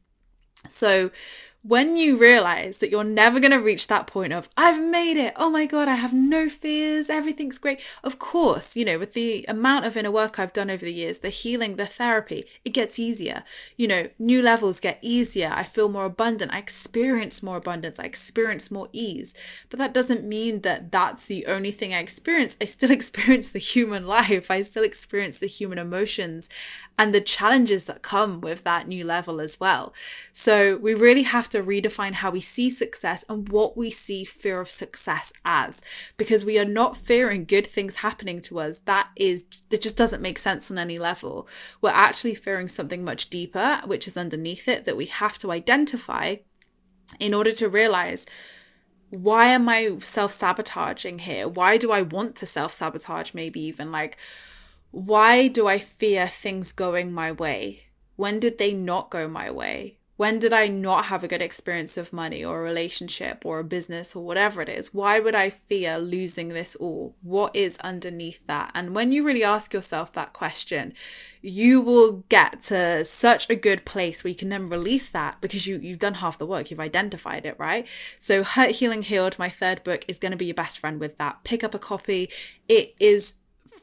[0.70, 1.10] So
[1.66, 5.32] when you realize that you're never going to reach that point of i've made it.
[5.36, 7.10] Oh my god i have no fears.
[7.10, 7.80] Everything's great.
[8.04, 11.18] Of course you know with the amount of inner work i've done over the years
[11.18, 13.42] the healing the therapy it gets easier.
[13.76, 15.52] You know new levels get easier.
[15.54, 16.52] I feel more abundant.
[16.52, 17.98] I experience more abundance.
[17.98, 19.34] I experience more ease.
[19.68, 22.56] But that doesn't mean that that's the only thing i experience.
[22.60, 24.50] I still experience the human life.
[24.50, 26.48] I still experience the human emotions
[26.98, 29.92] and the challenges that come with that new level as well.
[30.32, 34.24] So we really have to to redefine how we see success and what we see
[34.24, 35.80] fear of success as
[36.16, 40.22] because we are not fearing good things happening to us that is that just doesn't
[40.22, 41.48] make sense on any level
[41.80, 46.36] we're actually fearing something much deeper which is underneath it that we have to identify
[47.20, 48.26] in order to realize
[49.10, 51.48] why am I self sabotaging here?
[51.48, 53.34] Why do I want to self sabotage?
[53.34, 54.16] Maybe even like,
[54.90, 57.84] why do I fear things going my way?
[58.16, 59.98] When did they not go my way?
[60.16, 63.64] When did I not have a good experience of money or a relationship or a
[63.64, 64.94] business or whatever it is?
[64.94, 67.14] Why would I fear losing this all?
[67.22, 68.70] What is underneath that?
[68.74, 70.94] And when you really ask yourself that question,
[71.42, 75.66] you will get to such a good place where you can then release that because
[75.66, 77.86] you, you've done half the work, you've identified it, right?
[78.18, 81.18] So, Hurt, Healing, Healed, my third book, is going to be your best friend with
[81.18, 81.44] that.
[81.44, 82.30] Pick up a copy.
[82.68, 83.34] It is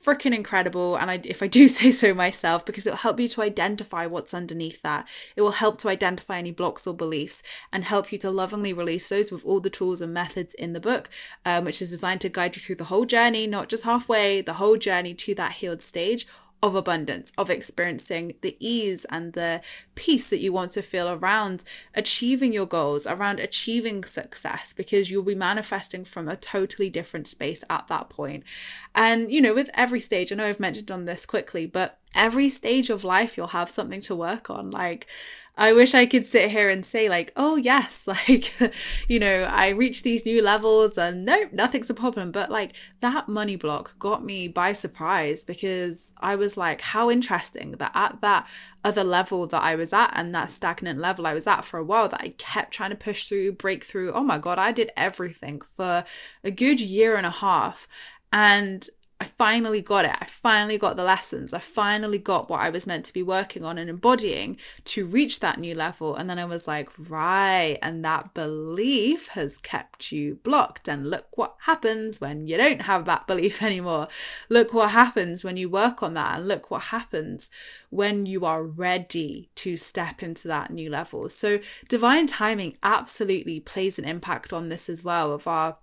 [0.03, 0.95] freaking incredible.
[0.95, 4.33] And I, if I do say so myself, because it'll help you to identify what's
[4.33, 5.07] underneath that.
[5.35, 9.09] It will help to identify any blocks or beliefs and help you to lovingly release
[9.09, 11.09] those with all the tools and methods in the book,
[11.45, 14.53] um, which is designed to guide you through the whole journey, not just halfway, the
[14.53, 16.27] whole journey to that healed stage
[16.63, 19.61] of abundance, of experiencing the ease and the
[19.95, 21.61] peace that you want to feel around
[21.93, 27.65] achieving your goals, around achieving success, because you'll be manifesting from a totally different space
[27.69, 28.45] at that point.
[28.95, 32.47] And, you know, with every stage, I know I've mentioned on this quickly, but every
[32.47, 34.71] stage of life, you'll have something to work on.
[34.71, 35.05] Like,
[35.55, 38.53] I wish I could sit here and say, like, oh, yes, like,
[39.07, 42.31] you know, I reached these new levels and nope, nothing's a problem.
[42.31, 47.73] But like that money block got me by surprise because I was like, how interesting
[47.73, 48.47] that at that
[48.83, 51.83] other level that I was at and that stagnant level I was at for a
[51.83, 54.11] while that I kept trying to push through, break through.
[54.13, 56.03] Oh my God, I did everything for
[56.43, 57.87] a good year and a half.
[58.31, 58.89] And
[59.19, 60.15] I finally got it.
[60.19, 61.53] I finally got the lessons.
[61.53, 65.39] I finally got what I was meant to be working on and embodying to reach
[65.39, 66.15] that new level.
[66.15, 67.77] And then I was like, right.
[67.81, 70.89] And that belief has kept you blocked.
[70.89, 74.09] And look what happens when you don't have that belief anymore.
[74.49, 76.39] Look what happens when you work on that.
[76.39, 77.49] And look what happens
[77.91, 81.29] when you are ready to step into that new level.
[81.29, 85.77] So, divine timing absolutely plays an impact on this as well of our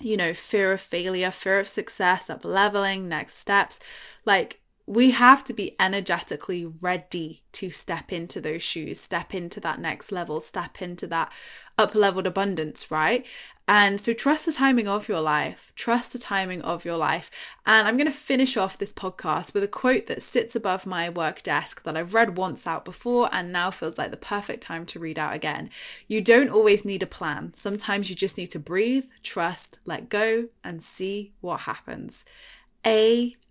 [0.00, 3.78] you know, fear of failure, fear of success, up leveling, next steps.
[4.24, 9.80] Like we have to be energetically ready to step into those shoes, step into that
[9.80, 11.32] next level, step into that
[11.78, 13.24] up leveled abundance, right?
[13.68, 17.30] And so trust the timing of your life, trust the timing of your life.
[17.64, 21.08] And I'm going to finish off this podcast with a quote that sits above my
[21.08, 24.84] work desk that I've read once out before and now feels like the perfect time
[24.86, 25.70] to read out again.
[26.08, 27.52] You don't always need a plan.
[27.54, 32.24] Sometimes you just need to breathe, trust, let go, and see what happens.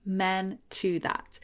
[0.07, 1.39] Amen to that.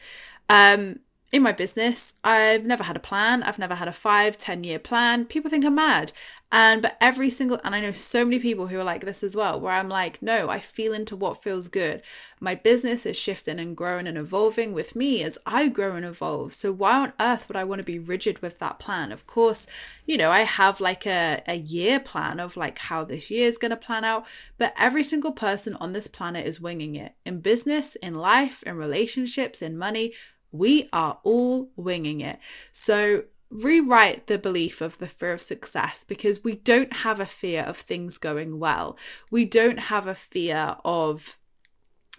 [0.48, 1.00] Um,
[1.30, 3.42] in my business, I've never had a plan.
[3.42, 5.26] I've never had a five, 10 year plan.
[5.26, 6.12] People think I'm mad.
[6.50, 9.36] And but every single and I know so many people who are like this as
[9.36, 12.00] well, where I'm like, no, I feel into what feels good.
[12.40, 16.54] My business is shifting and growing and evolving with me as I grow and evolve.
[16.54, 19.12] So why on earth would I want to be rigid with that plan?
[19.12, 19.66] Of course,
[20.06, 23.58] you know, I have like a, a year plan of like how this year is
[23.58, 24.24] gonna plan out,
[24.56, 27.12] but every single person on this planet is winging it.
[27.26, 30.14] In business, in life, in relationships, in money,
[30.52, 32.38] we are all winging it.
[32.72, 37.62] So rewrite the belief of the fear of success because we don't have a fear
[37.62, 38.98] of things going well.
[39.30, 41.38] We don't have a fear of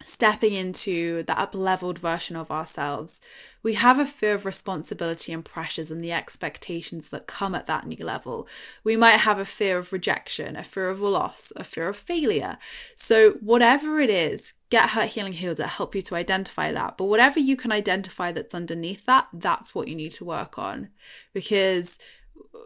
[0.04, 3.20] stepping into the up leveled version of ourselves.
[3.64, 7.86] We have a fear of responsibility and pressures and the expectations that come at that
[7.86, 8.48] new level.
[8.84, 12.58] We might have a fear of rejection, a fear of loss, a fear of failure.
[12.96, 16.98] So, whatever it is, get Hurt Healing Healed that help you to identify that.
[16.98, 20.90] But whatever you can identify that's underneath that, that's what you need to work on
[21.34, 21.98] because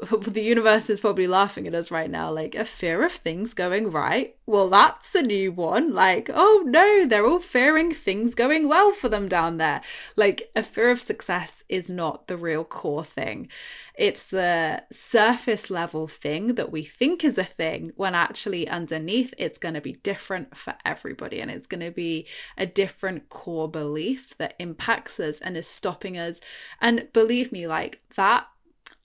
[0.21, 3.91] the universe is probably laughing at us right now like a fear of things going
[3.91, 4.35] right?
[4.45, 5.93] Well that's a new one.
[5.93, 9.81] Like oh no they're all fearing things going well for them down there.
[10.15, 13.49] Like a fear of success is not the real core thing.
[13.95, 19.59] It's the surface level thing that we think is a thing when actually underneath it's
[19.59, 22.25] going to be different for everybody and it's going to be
[22.57, 26.41] a different core belief that impacts us and is stopping us.
[26.81, 28.47] And believe me like that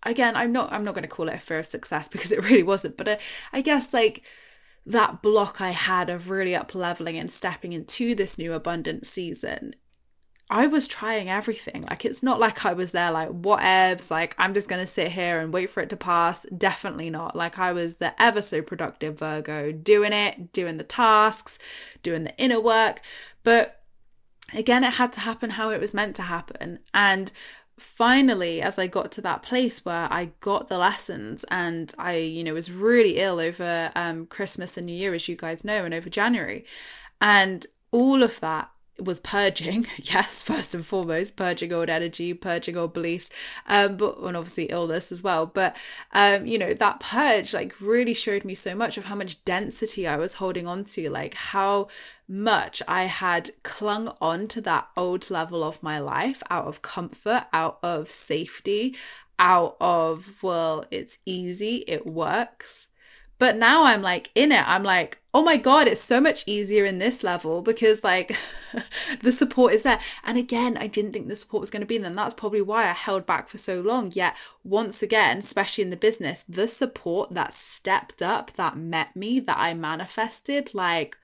[0.05, 2.43] again i'm not i'm not going to call it a fear of success because it
[2.43, 3.19] really wasn't but I, uh,
[3.53, 4.23] I guess like
[4.87, 9.75] that block i had of really up leveling and stepping into this new abundant season
[10.51, 11.83] I was trying everything.
[11.83, 15.41] Like it's not like I was there like whatevs, like I'm just gonna sit here
[15.41, 16.47] and wait for it to pass.
[16.57, 17.37] Definitely not.
[17.37, 21.59] Like I was the ever so productive Virgo, doing it, doing the tasks,
[22.03, 23.03] doing the inner work.
[23.43, 23.83] But
[24.55, 26.79] again, it had to happen how it was meant to happen.
[26.95, 27.31] And
[27.79, 32.43] finally as i got to that place where i got the lessons and i you
[32.43, 35.95] know was really ill over um, christmas and new year as you guys know and
[35.95, 36.65] over january.
[37.21, 42.93] And all of that was purging yes first and foremost purging old energy purging old
[42.93, 43.31] beliefs
[43.67, 45.47] um but and obviously illness as well.
[45.47, 45.77] But
[46.13, 50.07] um you know that purge like really showed me so much of how much density
[50.07, 51.89] i was holding on to like how
[52.29, 57.45] much i had clung on to that old level of my life out of comfort
[57.53, 58.97] out of safety
[59.39, 62.88] out of well it's easy it works
[63.39, 64.69] but now I'm like in it.
[64.69, 68.37] I'm like, oh my God, it's so much easier in this level because like
[69.23, 70.01] the support is there.
[70.25, 72.09] And again, I didn't think the support was going to be there.
[72.09, 74.11] And that's probably why I held back for so long.
[74.13, 79.39] Yet, once again, especially in the business, the support that stepped up, that met me,
[79.41, 81.17] that I manifested, like,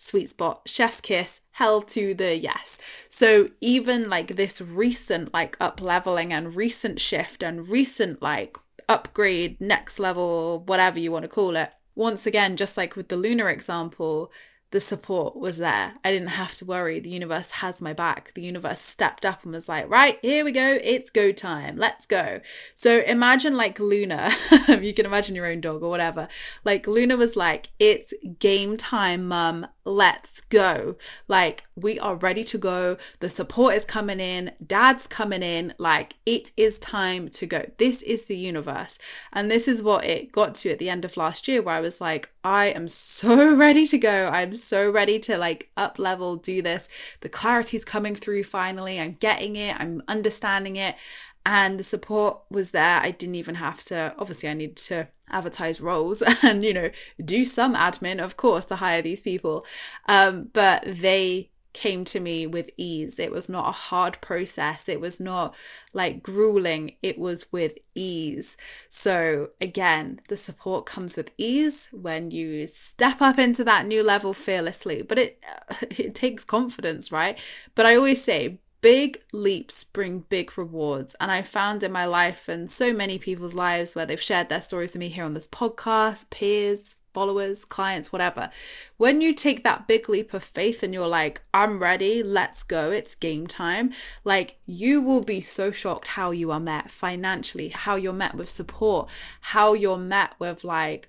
[0.00, 2.78] sweet spot chef's kiss hell to the yes
[3.08, 8.56] so even like this recent like up leveling and recent shift and recent like
[8.88, 11.70] upgrade, next level, whatever you want to call it.
[11.94, 14.30] Once again, just like with the Luna example,
[14.70, 15.94] the support was there.
[16.04, 17.00] I didn't have to worry.
[17.00, 18.32] The universe has my back.
[18.34, 20.78] The universe stepped up and was like, right, here we go.
[20.82, 21.76] It's go time.
[21.76, 22.40] Let's go.
[22.76, 24.30] So imagine like Luna,
[24.68, 26.28] you can imagine your own dog or whatever.
[26.64, 30.96] Like Luna was like, it's game time, mum let's go.
[31.26, 32.96] Like, we are ready to go.
[33.20, 35.74] The support is coming in, dad's coming in.
[35.78, 37.70] Like, it is time to go.
[37.78, 38.98] This is the universe.
[39.32, 41.80] And this is what it got to at the end of last year, where I
[41.80, 44.28] was like, I am so ready to go.
[44.28, 46.88] I'm so ready to like up level, do this.
[47.20, 48.98] The clarity's coming through finally.
[48.98, 50.96] I'm getting it, I'm understanding it
[51.44, 53.00] and the support was there.
[53.00, 56.90] I didn't even have to, obviously, I needed to advertise roles and, you know,
[57.22, 59.66] do some admin, of course, to hire these people.
[60.08, 63.20] Um, but they came to me with ease.
[63.20, 64.88] It was not a hard process.
[64.88, 65.54] It was not
[65.92, 66.96] like grueling.
[67.04, 68.56] It was with ease.
[68.90, 74.34] So, again, the support comes with ease when you step up into that new level
[74.34, 75.02] fearlessly.
[75.02, 75.44] But it
[75.82, 77.38] it takes confidence, right?
[77.76, 81.14] But I always say big leaps bring big rewards.
[81.20, 84.62] And I found in my life and so many people's lives where they've shared their
[84.62, 88.48] stories with me here on this podcast, peers, followers, clients, whatever.
[88.96, 92.92] When you take that big leap of faith and you're like, I'm ready, let's go,
[92.92, 93.90] it's game time,
[94.22, 98.48] like you will be so shocked how you are met financially, how you're met with
[98.48, 99.08] support,
[99.40, 101.08] how you're met with like,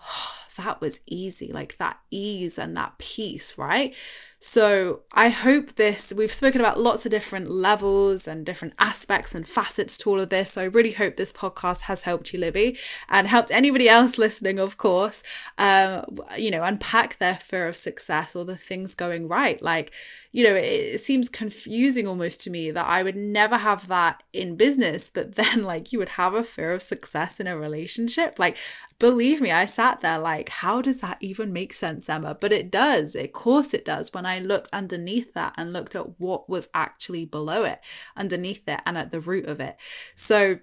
[0.00, 3.92] oh, that was easy, like that ease and that peace, right?
[4.44, 9.46] So I hope this, we've spoken about lots of different levels and different aspects and
[9.46, 10.50] facets to all of this.
[10.50, 12.76] So I really hope this podcast has helped you, Libby,
[13.08, 15.22] and helped anybody else listening, of course,
[15.58, 19.62] um, you know, unpack their fear of success or the things going right.
[19.62, 19.92] Like,
[20.32, 24.24] you know, it, it seems confusing almost to me that I would never have that
[24.32, 28.40] in business, but then like you would have a fear of success in a relationship.
[28.40, 28.56] Like,
[28.98, 32.36] believe me, I sat there like, how does that even make sense, Emma?
[32.40, 33.14] But it does.
[33.14, 34.12] Of course it does.
[34.12, 37.80] When I looked underneath that and looked at what was actually below it,
[38.16, 39.76] underneath it, and at the root of it.
[40.14, 40.58] So,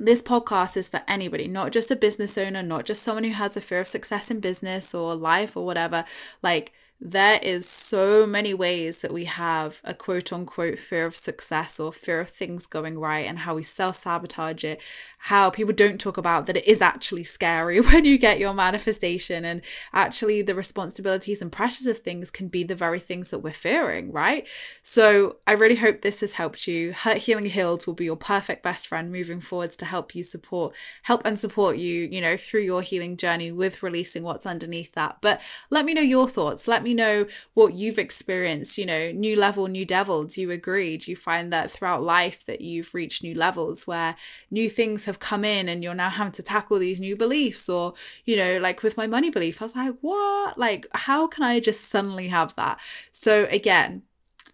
[0.00, 3.56] this podcast is for anybody, not just a business owner, not just someone who has
[3.56, 6.04] a fear of success in business or life or whatever.
[6.42, 11.78] Like, there is so many ways that we have a quote unquote fear of success
[11.78, 14.80] or fear of things going right and how we self-sabotage it
[15.22, 19.44] how people don't talk about that it is actually scary when you get your manifestation.
[19.44, 23.52] And actually the responsibilities and pressures of things can be the very things that we're
[23.52, 24.46] fearing right?
[24.82, 26.92] So i really hope this has helped you.
[26.92, 30.74] Hurt healing healed will be your perfect best friend moving forwards to help you support
[31.02, 35.18] help and support you you know through your healing journey with releasing what's underneath that.
[35.20, 35.40] But
[35.70, 36.68] let me know your thoughts.
[36.68, 40.24] Let me know what you've experienced you know new level new devil.
[40.24, 40.96] Do you agree?
[40.96, 44.16] Do you find that throughout life that you've reached new levels where
[44.50, 47.68] new things have come in and you're now having to tackle these new beliefs?
[47.68, 50.58] Or you know like with my money belief i was like what?
[50.58, 52.80] Like how can i just suddenly have that?
[53.12, 54.02] So again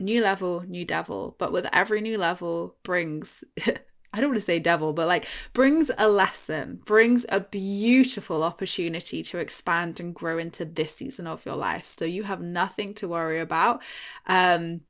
[0.01, 1.37] new level new devil.
[1.39, 3.45] But with every new level brings
[4.15, 9.25] I don't want to say devil, but like brings a lesson, brings a beautiful opportunity
[9.25, 11.87] to expand and grow into this season of your life.
[11.87, 13.83] So you have nothing to worry about.
[14.29, 14.83] Um,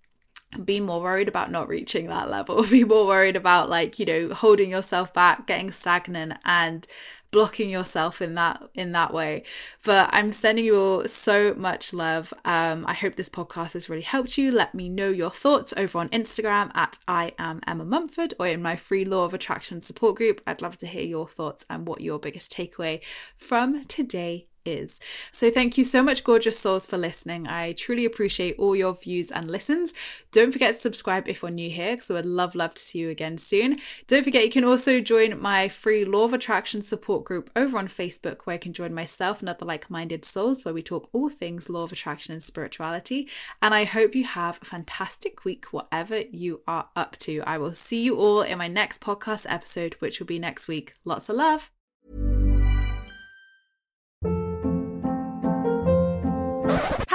[0.64, 4.34] be more worried about not reaching that level be more worried about like you know
[4.34, 6.86] holding yourself back getting stagnant and
[7.34, 9.42] blocking yourself in that in that way.
[9.82, 12.32] But i'm sending you all so much love.
[12.44, 14.52] Um, i hope this podcast has really helped you.
[14.52, 18.62] Let me know your thoughts over on instagram at i am emma mumford or in
[18.62, 20.42] my free law of attraction support group.
[20.46, 23.00] I'd love to hear your thoughts and what your biggest takeaway
[23.36, 24.99] from today is.
[25.33, 27.47] So, thank you so much, gorgeous souls, for listening.
[27.47, 29.95] I truly appreciate all your views and listens.
[30.33, 32.99] Don't forget to subscribe if you're new here, because I would love, love to see
[32.99, 33.79] you again soon.
[34.07, 37.89] Don't forget, you can also join my free Law of Attraction support group over on
[37.89, 41.29] Facebook, where you can join myself and other like minded souls, where we talk all
[41.29, 43.29] things Law of Attraction and spirituality.
[43.62, 47.43] And I hope you have a fantastic week, whatever you are up to.
[47.47, 50.95] I will see you all in my next podcast episode, which will be next week.
[51.05, 51.71] Lots of love.